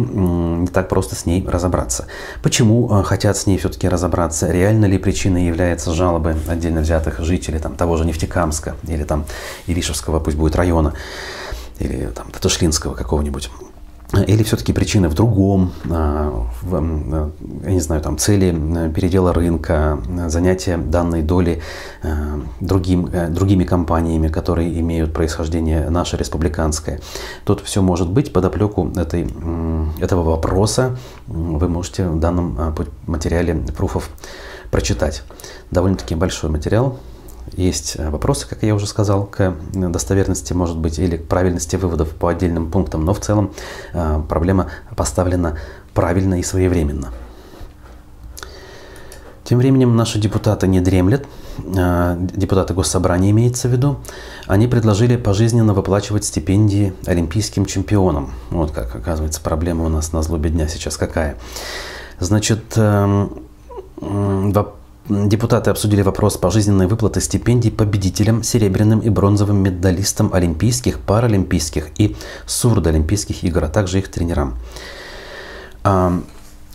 не 0.61 0.67
так 0.67 0.89
просто 0.89 1.15
с 1.15 1.25
ней 1.25 1.47
разобраться. 1.47 2.07
Почему 2.43 2.87
хотят 3.03 3.37
с 3.37 3.47
ней 3.47 3.57
все-таки 3.57 3.87
разобраться? 3.87 4.51
Реально 4.51 4.85
ли 4.85 4.97
причиной 4.97 5.45
является 5.45 5.93
жалобы 5.93 6.35
отдельно 6.47 6.81
взятых 6.81 7.19
жителей 7.21 7.59
там, 7.59 7.75
того 7.75 7.95
же 7.95 8.05
Нефтекамска 8.05 8.75
или 8.87 9.03
там 9.03 9.25
Иришевского, 9.67 10.19
пусть 10.19 10.37
будет 10.37 10.50
района, 10.55 10.93
или 11.79 12.07
там 12.07 12.31
Татушлинского 12.31 12.93
какого-нибудь? 12.93 13.49
Или 14.27 14.43
все-таки 14.43 14.73
причины 14.73 15.07
в 15.07 15.13
другом, 15.13 15.71
а, 15.89 16.45
в, 16.61 16.75
э, 16.75 17.29
я 17.63 17.71
не 17.71 17.79
знаю, 17.79 18.01
там 18.01 18.17
цели 18.17 18.53
э, 18.53 18.91
передела 18.91 19.31
рынка, 19.31 19.99
занятия 20.27 20.75
данной 20.75 21.21
доли 21.21 21.61
э, 22.03 22.41
другим, 22.59 23.09
другими 23.29 23.63
компаниями, 23.63 24.27
которые 24.27 24.77
имеют 24.81 25.13
происхождение 25.13 25.89
наше 25.89 26.17
республиканское. 26.17 26.99
Тут 27.45 27.61
все 27.61 27.81
может 27.81 28.09
быть 28.09 28.33
под 28.33 28.43
оплеку 28.43 28.91
этой, 28.97 29.29
этого 30.01 30.23
вопроса. 30.23 30.97
Вы 31.27 31.69
можете 31.69 32.09
в 32.09 32.19
данном 32.19 32.75
материале 33.07 33.55
пруфов 33.77 34.09
прочитать. 34.71 35.23
Довольно-таки 35.71 36.15
большой 36.15 36.49
материал, 36.49 36.99
есть 37.53 37.95
э, 37.97 38.09
вопросы, 38.09 38.47
как 38.47 38.63
я 38.63 38.73
уже 38.75 38.87
сказал, 38.87 39.25
к 39.25 39.41
э, 39.41 39.53
достоверности, 39.73 40.53
может 40.53 40.77
быть, 40.77 40.99
или 40.99 41.17
к 41.17 41.27
правильности 41.27 41.75
выводов 41.75 42.09
по 42.09 42.29
отдельным 42.29 42.71
пунктам, 42.71 43.05
но 43.05 43.13
в 43.13 43.19
целом 43.19 43.51
э, 43.93 44.21
проблема 44.27 44.67
поставлена 44.95 45.57
правильно 45.93 46.39
и 46.39 46.43
своевременно. 46.43 47.09
Тем 49.43 49.57
временем 49.57 49.97
наши 49.97 50.17
депутаты 50.17 50.65
не 50.67 50.79
дремлят. 50.79 51.25
депутаты 51.57 52.73
Госсобрания 52.73 53.31
имеется 53.31 53.67
в 53.67 53.71
виду, 53.71 53.99
они 54.47 54.67
предложили 54.67 55.17
пожизненно 55.17 55.73
выплачивать 55.73 56.23
стипендии 56.23 56.93
олимпийским 57.05 57.65
чемпионам. 57.65 58.31
Вот 58.49 58.71
как, 58.71 58.95
оказывается, 58.95 59.41
проблема 59.41 59.83
у 59.83 59.89
нас 59.89 60.13
на 60.13 60.21
злобе 60.21 60.51
дня 60.51 60.69
сейчас 60.69 60.95
какая. 60.95 61.35
Значит, 62.17 62.63
эм, 62.77 63.43
Депутаты 65.11 65.69
обсудили 65.69 66.03
вопрос 66.03 66.37
пожизненной 66.37 66.87
выплаты 66.87 67.19
стипендий 67.19 67.69
победителям, 67.69 68.43
серебряным 68.43 69.01
и 69.01 69.09
бронзовым 69.09 69.57
медалистам 69.57 70.33
Олимпийских, 70.33 70.99
Паралимпийских 70.99 71.89
и 71.97 72.15
Сурдоолимпийских 72.45 73.43
игр, 73.43 73.65
а 73.65 73.67
также 73.67 73.99
их 73.99 74.09
тренерам. 74.09 74.57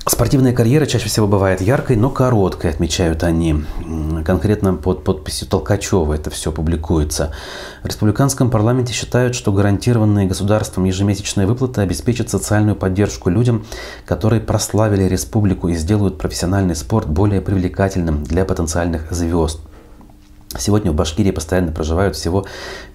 Спортивная 0.09 0.53
карьера 0.53 0.87
чаще 0.87 1.09
всего 1.09 1.27
бывает 1.27 1.61
яркой, 1.61 1.97
но 1.97 2.11
короткой, 2.11 2.71
отмечают 2.71 3.25
они. 3.25 3.64
Конкретно 4.25 4.75
под 4.75 5.03
подписью 5.03 5.49
Толкачева 5.49 6.14
это 6.14 6.31
все 6.31 6.53
публикуется. 6.53 7.33
В 7.83 7.87
республиканском 7.87 8.49
парламенте 8.49 8.92
считают, 8.92 9.35
что 9.35 9.51
гарантированные 9.51 10.29
государством 10.29 10.85
ежемесячные 10.85 11.49
выплаты 11.49 11.81
обеспечат 11.81 12.31
социальную 12.31 12.77
поддержку 12.77 13.31
людям, 13.31 13.66
которые 14.05 14.40
прославили 14.40 15.03
республику 15.03 15.69
и 15.69 15.75
сделают 15.75 16.19
профессиональный 16.19 16.77
спорт 16.77 17.09
более 17.09 17.40
привлекательным 17.40 18.23
для 18.23 18.45
потенциальных 18.45 19.11
звезд. 19.11 19.59
Сегодня 20.56 20.92
в 20.92 20.94
Башкирии 20.94 21.32
постоянно 21.32 21.72
проживают 21.72 22.14
всего 22.14 22.46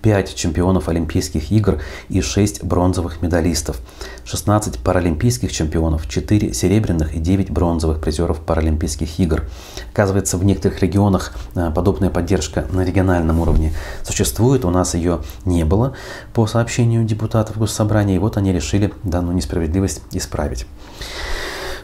5 0.04 0.36
чемпионов 0.36 0.88
Олимпийских 0.88 1.52
игр 1.52 1.82
и 2.08 2.22
6 2.22 2.64
бронзовых 2.64 3.22
медалистов, 3.22 3.80
16 4.24 4.80
паралимпийских 4.80 5.52
чемпионов, 5.52 6.08
4 6.08 6.54
серебряных 6.54 7.14
и 7.14 7.20
9 7.20 7.52
бронзовых 7.52 8.00
призеров 8.00 8.40
Паралимпийских 8.40 9.20
игр. 9.20 9.44
Оказывается, 9.92 10.38
в 10.38 10.46
некоторых 10.46 10.82
регионах 10.82 11.34
э, 11.54 11.72
подобная 11.76 12.10
поддержка 12.10 12.66
на 12.72 12.86
региональном 12.86 13.40
уровне 13.42 13.74
существует, 14.04 14.64
у 14.64 14.70
нас 14.70 14.96
ее 14.96 15.20
не 15.44 15.66
было 15.66 15.94
по 16.34 16.48
сообщению 16.48 17.04
депутатов 17.04 17.58
Госсобрания, 17.58 18.16
и 18.16 18.20
вот 18.20 18.38
они 18.38 18.54
решили 18.54 18.94
данную 19.04 19.36
несправедливость 19.36 20.02
исправить. 20.14 20.66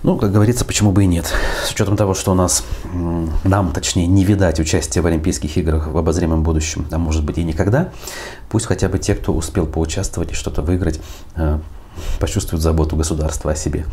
Ну, 0.04 0.18
как 0.18 0.32
говорится, 0.32 0.66
почему 0.66 0.92
бы 0.92 1.04
и 1.04 1.08
нет. 1.08 1.34
С 1.66 1.72
учетом 1.72 1.98
того, 1.98 2.14
что 2.14 2.32
у 2.32 2.36
нас, 2.36 2.64
нам, 3.44 3.72
точнее, 3.72 4.08
не 4.08 4.24
видать 4.24 4.60
участия 4.60 5.02
в 5.02 5.08
Олимпийских 5.08 5.58
играх 5.58 5.88
в 5.88 5.98
обозримом 5.98 6.44
будущем, 6.44 6.88
а 6.92 6.98
может 6.98 7.24
быть 7.24 7.38
и 7.38 7.44
никогда, 7.44 7.90
пусть 8.50 8.66
хотя 8.66 8.90
бы 8.90 9.00
те, 9.00 9.16
кто 9.16 9.34
успел 9.34 9.66
поучаствовать 9.66 10.32
и 10.32 10.36
что-то 10.36 10.62
выиграть, 10.62 11.00
э, 11.36 11.60
почувствуют 12.20 12.62
заботу 12.62 12.96
государства 12.96 13.52
о 13.52 13.56
себе. 13.56 13.86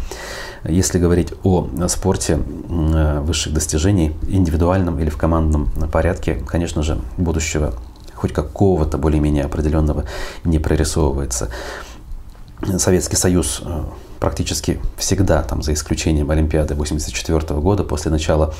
Если 0.64 0.98
говорить 0.98 1.32
о 1.42 1.68
спорте 1.88 2.38
э, 2.38 3.20
высших 3.20 3.54
достижений, 3.54 4.14
индивидуальном 4.28 4.98
или 4.98 5.10
в 5.10 5.16
командном 5.16 5.70
порядке, 5.90 6.34
конечно 6.46 6.82
же, 6.82 7.00
будущего 7.16 7.74
хоть 8.14 8.32
какого-то 8.32 8.96
более-менее 8.96 9.44
определенного 9.44 10.04
не 10.44 10.58
прорисовывается. 10.58 11.50
Советский 12.78 13.16
Союз 13.16 13.60
э, 13.64 13.84
практически 14.24 14.80
всегда, 14.96 15.42
там, 15.42 15.60
за 15.60 15.74
исключением 15.74 16.30
Олимпиады 16.30 16.72
1984 16.72 17.60
года, 17.60 17.84
после 17.84 18.10
начала 18.10 18.54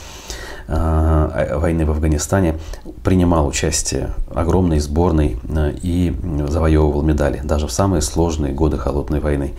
э, 0.69 1.57
войны 1.57 1.87
в 1.87 1.91
Афганистане, 1.91 2.59
принимал 3.03 3.47
участие 3.47 4.13
огромной 4.35 4.79
сборной 4.79 5.39
э, 5.49 5.73
и 5.81 6.15
завоевывал 6.49 7.01
медали, 7.01 7.41
даже 7.43 7.67
в 7.67 7.73
самые 7.73 8.03
сложные 8.03 8.53
годы 8.53 8.77
Холодной 8.77 9.21
войны. 9.21 9.55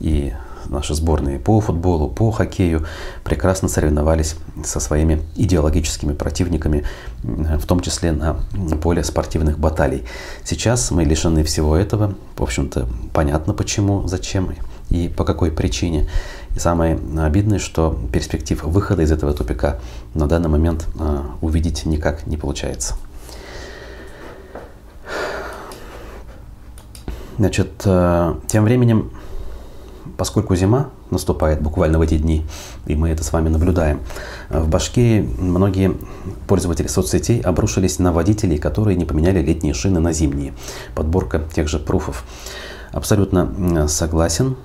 И 0.00 0.32
наши 0.68 0.94
сборные 0.94 1.38
по 1.38 1.60
футболу, 1.60 2.08
по 2.08 2.32
хоккею 2.32 2.84
прекрасно 3.22 3.68
соревновались 3.68 4.34
со 4.64 4.80
своими 4.80 5.22
идеологическими 5.36 6.12
противниками, 6.12 6.82
в 7.22 7.64
том 7.66 7.78
числе 7.78 8.10
на 8.10 8.34
поле 8.82 9.04
спортивных 9.04 9.60
баталий. 9.60 10.02
Сейчас 10.42 10.90
мы 10.90 11.04
лишены 11.04 11.44
всего 11.44 11.76
этого. 11.76 12.16
В 12.36 12.42
общем-то, 12.42 12.88
понятно 13.12 13.54
почему, 13.54 14.08
зачем 14.08 14.50
и 14.90 15.08
по 15.08 15.24
какой 15.24 15.50
причине. 15.50 16.08
И 16.54 16.58
самое 16.58 16.98
обидное, 17.18 17.58
что 17.58 17.98
перспектив 18.12 18.62
выхода 18.64 19.02
из 19.02 19.12
этого 19.12 19.32
тупика 19.32 19.78
на 20.14 20.26
данный 20.26 20.48
момент 20.48 20.86
э, 20.98 21.20
увидеть 21.40 21.84
никак 21.84 22.26
не 22.26 22.36
получается. 22.36 22.94
Значит, 27.36 27.82
э, 27.84 28.34
тем 28.46 28.64
временем, 28.64 29.10
поскольку 30.16 30.56
зима 30.56 30.88
наступает 31.10 31.60
буквально 31.60 31.98
в 31.98 32.00
эти 32.00 32.16
дни, 32.16 32.46
и 32.86 32.94
мы 32.94 33.10
это 33.10 33.22
с 33.22 33.32
вами 33.32 33.50
наблюдаем, 33.50 34.00
в 34.48 34.68
Башкирии 34.68 35.20
многие 35.38 35.94
пользователи 36.46 36.86
соцсетей 36.86 37.40
обрушились 37.40 37.98
на 37.98 38.12
водителей, 38.12 38.56
которые 38.56 38.96
не 38.96 39.04
поменяли 39.04 39.42
летние 39.42 39.74
шины 39.74 40.00
на 40.00 40.12
зимние. 40.12 40.54
Подборка 40.94 41.42
тех 41.54 41.68
же 41.68 41.78
пруфов. 41.78 42.24
Абсолютно 42.92 43.86
согласен 43.88 44.56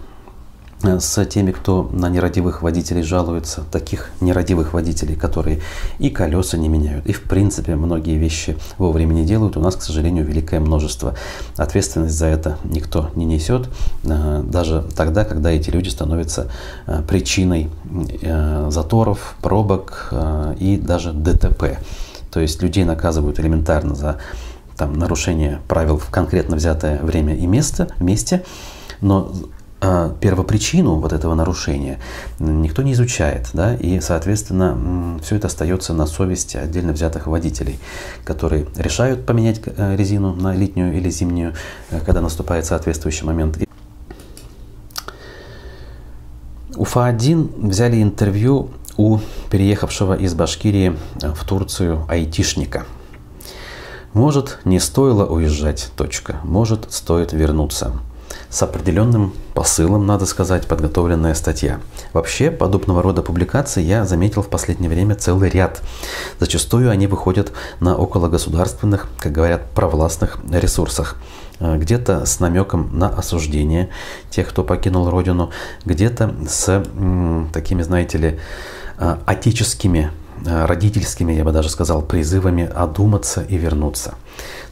с 0.84 1.26
теми, 1.26 1.52
кто 1.52 1.90
на 1.92 2.10
нерадивых 2.10 2.62
водителей 2.62 3.04
жалуется, 3.04 3.64
таких 3.72 4.10
нерадивых 4.20 4.74
водителей, 4.74 5.16
которые 5.16 5.62
и 6.00 6.10
колеса 6.10 6.58
не 6.58 6.68
меняют, 6.68 7.06
и 7.06 7.14
в 7.14 7.24
принципе 7.24 7.76
многие 7.76 8.18
вещи 8.18 8.58
вовремя 8.78 9.14
не 9.14 9.26
делают, 9.26 9.58
у 9.58 9.60
нас, 9.60 9.76
к 9.76 9.82
сожалению, 9.82 10.26
великое 10.26 10.60
множество. 10.60 11.16
Ответственность 11.58 12.16
за 12.16 12.28
это 12.28 12.58
никто 12.64 13.12
не 13.16 13.26
несет, 13.26 13.70
э, 14.04 14.44
даже 14.46 14.86
тогда, 14.96 15.26
когда 15.26 15.52
эти 15.52 15.70
люди 15.70 15.90
становятся 15.90 16.50
э, 16.88 17.02
причиной 17.08 17.70
заторов, 18.70 19.36
пробок 19.42 20.14
и 20.60 20.78
даже 20.78 21.14
ДТП. 21.14 21.78
То 22.32 22.40
есть 22.40 22.62
людей 22.62 22.84
наказывают 22.84 23.40
элементарно 23.40 23.96
за 23.96 24.18
там, 24.78 24.94
нарушение 24.94 25.60
правил 25.68 25.98
в 25.98 26.10
конкретно 26.10 26.56
взятое 26.56 27.00
время 27.02 27.36
и 27.36 27.46
место, 27.46 27.90
месте, 28.00 28.44
но 29.02 29.32
первопричину 29.82 30.96
вот 30.96 31.12
этого 31.12 31.34
нарушения 31.34 32.00
никто 32.40 32.84
не 32.84 32.94
изучает, 32.94 33.50
да, 33.54 33.74
и, 33.74 34.00
соответственно, 34.00 35.20
все 35.24 35.38
это 35.38 35.48
остается 35.48 35.94
на 35.94 36.06
совести 36.06 36.58
отдельно 36.58 36.94
взятых 36.94 37.26
водителей, 37.26 37.80
которые 38.24 38.68
решают 38.76 39.26
поменять 39.26 39.60
э, 39.66 39.96
резину 39.96 40.36
на 40.36 40.56
летнюю 40.56 40.96
или 40.96 41.10
зимнюю, 41.10 41.56
э, 41.90 42.00
когда 42.06 42.22
наступает 42.22 42.68
соответствующий 42.68 43.26
момент. 43.26 43.58
УФА-1 46.76 47.70
взяли 47.70 48.02
интервью 48.04 48.70
у 48.98 49.18
переехавшего 49.50 50.14
из 50.14 50.36
Башкирии 50.36 50.96
в 51.16 51.44
Турцию 51.44 52.06
айтишника. 52.08 52.86
Может, 54.14 54.60
не 54.64 54.80
стоило 54.80 55.26
уезжать, 55.26 55.92
точка. 55.96 56.38
Может, 56.44 56.92
стоит 56.92 57.34
вернуться 57.34 57.94
с 58.52 58.62
определенным 58.62 59.34
посылом, 59.54 60.06
надо 60.06 60.26
сказать, 60.26 60.68
подготовленная 60.68 61.34
статья. 61.34 61.80
Вообще, 62.14 62.52
подобного 62.52 63.02
рода 63.02 63.22
публикации 63.22 63.82
я 63.82 64.06
заметил 64.06 64.42
в 64.42 64.50
последнее 64.50 64.90
время 64.90 65.16
целый 65.16 65.50
ряд. 65.50 65.82
Зачастую 66.40 66.92
они 66.92 67.08
выходят 67.08 67.54
на 67.80 67.96
окологосударственных, 67.96 69.08
как 69.18 69.32
говорят, 69.32 69.72
провластных 69.72 70.38
ресурсах. 70.52 71.16
Э, 71.60 71.78
где-то 71.78 72.26
с 72.26 72.40
намеком 72.40 72.90
на 72.98 73.08
осуждение 73.08 73.90
тех, 74.30 74.50
кто 74.50 74.64
покинул 74.64 75.10
родину, 75.10 75.52
где-то 75.86 76.36
с 76.50 76.68
м, 76.70 77.50
такими, 77.54 77.84
знаете 77.84 78.18
ли, 78.18 78.40
э, 78.98 79.18
отеческими 79.26 80.12
родительскими, 80.46 81.34
я 81.34 81.44
бы 81.44 81.52
даже 81.52 81.70
сказал, 81.70 82.02
призывами 82.02 82.70
одуматься 82.74 83.42
и 83.42 83.58
вернуться. 83.58 84.16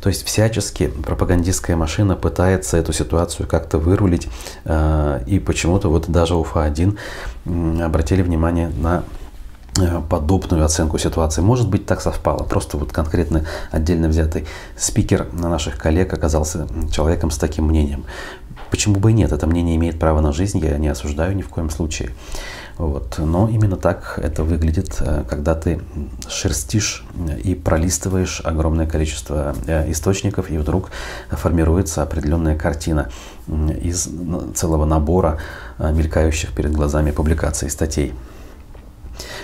То 0.02 0.10
есть 0.10 0.26
всячески 0.26 0.88
пропагандистская 0.88 1.76
машина 1.76 2.16
пытается 2.16 2.78
эту 2.78 2.94
ситуацию 2.94 3.48
как-то 3.48 3.78
вырулить, 3.78 4.28
э, 4.66 5.22
и 5.28 5.40
почему-то 5.40 5.90
вот 5.90 6.10
даже 6.10 6.36
УФА-1 6.36 6.98
обратили 7.84 8.22
внимание 8.22 8.70
на 8.70 9.04
э, 9.78 10.02
подобную 10.10 10.64
оценку 10.64 10.98
ситуации. 10.98 11.42
Может 11.42 11.70
быть, 11.70 11.86
так 11.86 12.02
совпало. 12.02 12.44
Просто 12.44 12.78
вот 12.78 12.94
конкретно 12.94 13.46
отдельно 13.72 14.08
взятый 14.08 14.46
спикер 14.78 15.28
на 15.34 15.50
наших 15.50 15.78
коллег 15.78 16.14
оказался 16.14 16.68
человеком 16.92 17.30
с 17.30 17.38
таким 17.38 17.66
мнением. 17.66 18.06
Почему 18.72 19.00
бы 19.00 19.12
и 19.12 19.14
нет? 19.14 19.32
Это 19.32 19.48
мнение 19.48 19.76
имеет 19.76 20.00
право 20.00 20.22
на 20.22 20.32
жизнь, 20.32 20.60
я 20.60 20.78
не 20.78 20.88
осуждаю 20.88 21.36
ни 21.36 21.42
в 21.42 21.50
коем 21.50 21.70
случае. 21.70 22.12
Вот. 22.80 23.18
Но 23.18 23.50
именно 23.50 23.76
так 23.76 24.18
это 24.24 24.46
выглядит, 24.46 24.96
э, 25.02 25.26
когда 25.30 25.54
ты 25.54 25.82
шерстишь 26.30 27.04
и 27.44 27.54
пролистываешь 27.54 28.42
огромное 28.46 28.88
количество 28.88 29.54
э, 29.68 29.92
источников, 29.92 30.50
и 30.50 30.58
вдруг 30.58 30.90
формируется 31.30 32.04
определенная 32.04 32.58
картина 32.58 33.10
из 33.82 34.08
целого 34.56 34.86
набора 34.86 35.40
э, 35.78 35.92
мелькающих 35.92 36.54
перед 36.54 36.72
глазами 36.72 37.12
публикаций, 37.12 37.70
статей. 37.70 38.14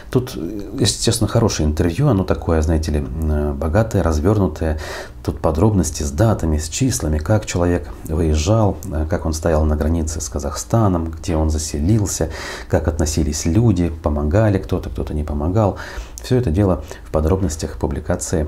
Тут, 0.09 0.35
естественно, 0.35 1.27
хорошее 1.27 1.67
интервью, 1.67 2.07
оно 2.07 2.23
такое, 2.23 2.61
знаете 2.61 2.91
ли, 2.91 2.99
богатое, 2.99 4.03
развернутое. 4.03 4.79
Тут 5.23 5.41
подробности 5.41 6.03
с 6.03 6.11
датами, 6.11 6.57
с 6.57 6.69
числами, 6.69 7.17
как 7.17 7.45
человек 7.45 7.89
выезжал, 8.05 8.77
как 9.09 9.25
он 9.25 9.33
стоял 9.33 9.65
на 9.65 9.75
границе 9.75 10.21
с 10.21 10.29
Казахстаном, 10.29 11.11
где 11.11 11.35
он 11.35 11.49
заселился, 11.49 12.29
как 12.69 12.87
относились 12.87 13.45
люди, 13.45 13.89
помогали 13.89 14.57
кто-то, 14.57 14.89
кто-то 14.89 15.13
не 15.13 15.23
помогал. 15.23 15.77
Все 16.23 16.37
это 16.37 16.51
дело 16.51 16.83
в 17.05 17.11
подробностях 17.11 17.77
публикации 17.77 18.47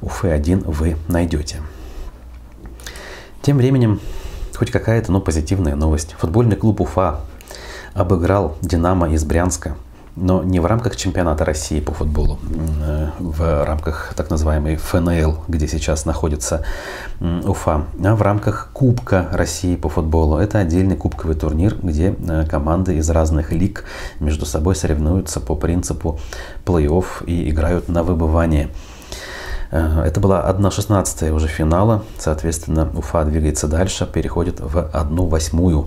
УФ-1 0.00 0.64
вы 0.70 0.96
найдете. 1.08 1.58
Тем 3.42 3.58
временем, 3.58 4.00
хоть 4.56 4.70
какая-то, 4.70 5.12
но 5.12 5.20
позитивная 5.20 5.76
новость. 5.76 6.14
Футбольный 6.18 6.56
клуб 6.56 6.80
Уфа 6.80 7.20
обыграл 7.92 8.56
«Динамо» 8.62 9.10
из 9.10 9.24
Брянска 9.24 9.76
но 10.16 10.42
не 10.44 10.60
в 10.60 10.66
рамках 10.66 10.96
чемпионата 10.96 11.44
России 11.44 11.80
по 11.80 11.92
футболу, 11.92 12.38
в 13.18 13.64
рамках 13.64 14.14
так 14.16 14.30
называемой 14.30 14.76
ФНЛ, 14.76 15.44
где 15.48 15.66
сейчас 15.66 16.04
находится 16.04 16.64
Уфа, 17.20 17.86
а 18.04 18.14
в 18.14 18.22
рамках 18.22 18.70
Кубка 18.72 19.28
России 19.32 19.76
по 19.76 19.88
футболу. 19.88 20.38
Это 20.38 20.58
отдельный 20.58 20.96
кубковый 20.96 21.36
турнир, 21.36 21.76
где 21.82 22.14
э, 22.18 22.46
команды 22.46 22.96
из 22.96 23.08
разных 23.10 23.52
лиг 23.52 23.84
между 24.20 24.46
собой 24.46 24.76
соревнуются 24.76 25.40
по 25.40 25.56
принципу 25.56 26.18
плей-офф 26.64 27.24
и 27.26 27.50
играют 27.50 27.88
на 27.88 28.02
выбывание. 28.02 28.68
Э, 29.70 30.02
это 30.04 30.20
была 30.20 30.48
1-16 30.50 31.30
уже 31.30 31.48
финала, 31.48 32.04
соответственно, 32.18 32.88
Уфа 32.94 33.24
двигается 33.24 33.66
дальше, 33.66 34.06
переходит 34.06 34.60
в 34.60 34.78
1-8 34.78 35.86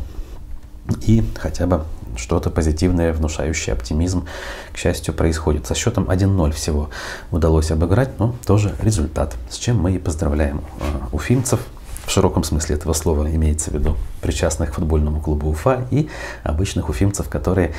и 1.02 1.24
хотя 1.38 1.68
бы 1.68 1.84
что-то 2.18 2.50
позитивное, 2.50 3.14
внушающее 3.14 3.74
оптимизм, 3.74 4.26
к 4.74 4.78
счастью, 4.78 5.14
происходит. 5.14 5.68
Со 5.68 5.76
счетом 5.76 6.10
1-0 6.10 6.52
всего 6.52 6.90
удалось 7.32 7.72
обыграть, 7.72 8.20
но 8.20 8.36
тоже 8.46 8.76
результат, 8.82 9.36
с 9.50 9.58
чем 9.58 9.80
мы 9.80 9.94
и 9.94 10.00
поздравляем 10.00 10.64
э, 10.80 10.84
уфимцев, 11.12 11.60
в 12.08 12.12
широком 12.12 12.46
смысле 12.46 12.78
этого 12.78 12.94
слова 12.94 13.30
имеется 13.30 13.70
в 13.70 13.74
виду 13.74 13.98
причастных 14.22 14.72
к 14.72 14.76
футбольному 14.76 15.20
клубу 15.20 15.50
Уфа 15.50 15.86
и 15.92 16.08
обычных 16.44 16.88
уфимцев, 16.88 17.28
которые 17.28 17.74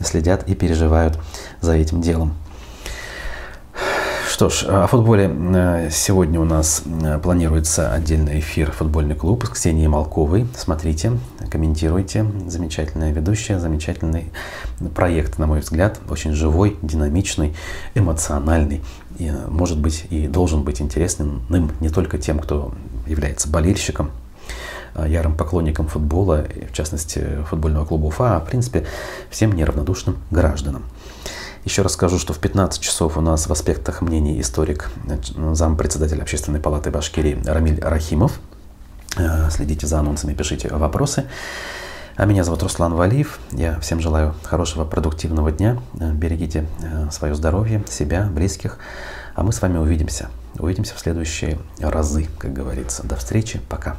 следят 0.00 0.48
и 0.48 0.54
переживают 0.54 1.18
за 1.60 1.72
этим 1.72 2.00
делом. 2.00 2.36
Что 4.42 4.48
ж, 4.48 4.64
о 4.64 4.88
футболе 4.88 5.30
э, 5.32 5.88
сегодня 5.92 6.40
у 6.40 6.44
нас 6.44 6.82
э, 6.84 7.20
планируется 7.20 7.92
отдельный 7.92 8.40
эфир 8.40 8.72
«Футбольный 8.72 9.14
клуб» 9.14 9.44
с 9.44 9.50
Ксенией 9.50 9.86
Малковой. 9.86 10.48
Смотрите, 10.56 11.12
комментируйте. 11.48 12.26
Замечательная 12.48 13.12
ведущая, 13.12 13.60
замечательный 13.60 14.32
проект, 14.96 15.38
на 15.38 15.46
мой 15.46 15.60
взгляд, 15.60 16.00
очень 16.10 16.32
живой, 16.32 16.76
динамичный, 16.82 17.54
эмоциональный. 17.94 18.82
И, 19.16 19.28
э, 19.28 19.46
может 19.46 19.78
быть, 19.78 20.06
и 20.10 20.26
должен 20.26 20.64
быть 20.64 20.82
интересным 20.82 21.42
не 21.78 21.88
только 21.88 22.18
тем, 22.18 22.40
кто 22.40 22.74
является 23.06 23.48
болельщиком, 23.48 24.10
ярым 25.06 25.36
поклонником 25.36 25.86
футбола, 25.86 26.46
в 26.68 26.74
частности, 26.74 27.44
футбольного 27.48 27.84
клуба 27.84 28.06
Уфа, 28.06 28.38
а, 28.38 28.40
в 28.40 28.46
принципе, 28.46 28.86
всем 29.30 29.52
неравнодушным 29.52 30.16
гражданам. 30.32 30.82
Еще 31.64 31.82
раз 31.82 31.92
скажу, 31.92 32.18
что 32.18 32.32
в 32.32 32.38
15 32.38 32.80
часов 32.80 33.16
у 33.16 33.20
нас 33.20 33.46
в 33.46 33.52
аспектах 33.52 34.02
мнений 34.02 34.40
историк, 34.40 34.90
зампредседатель 35.52 36.20
Общественной 36.20 36.58
палаты 36.58 36.90
Башкирии 36.90 37.40
Рамиль 37.44 37.80
Рахимов. 37.80 38.40
Э, 39.16 39.48
следите 39.50 39.86
за 39.86 40.00
анонсами, 40.00 40.34
пишите 40.34 40.68
вопросы. 40.68 41.26
А 42.16 42.26
меня 42.26 42.42
зовут 42.42 42.64
Руслан 42.64 42.94
Валиев. 42.94 43.38
Я 43.52 43.78
всем 43.78 44.00
желаю 44.00 44.34
хорошего, 44.42 44.84
продуктивного 44.84 45.52
дня. 45.52 45.78
Э, 46.00 46.10
берегите 46.12 46.66
э, 46.82 47.10
свое 47.12 47.34
здоровье, 47.36 47.84
себя, 47.88 48.28
близких. 48.30 48.78
А 49.36 49.44
мы 49.44 49.52
с 49.52 49.62
вами 49.62 49.78
увидимся. 49.78 50.30
Увидимся 50.58 50.96
в 50.96 50.98
следующие 50.98 51.58
разы, 51.78 52.26
как 52.38 52.52
говорится. 52.52 53.06
До 53.06 53.14
встречи. 53.14 53.60
Пока. 53.68 53.96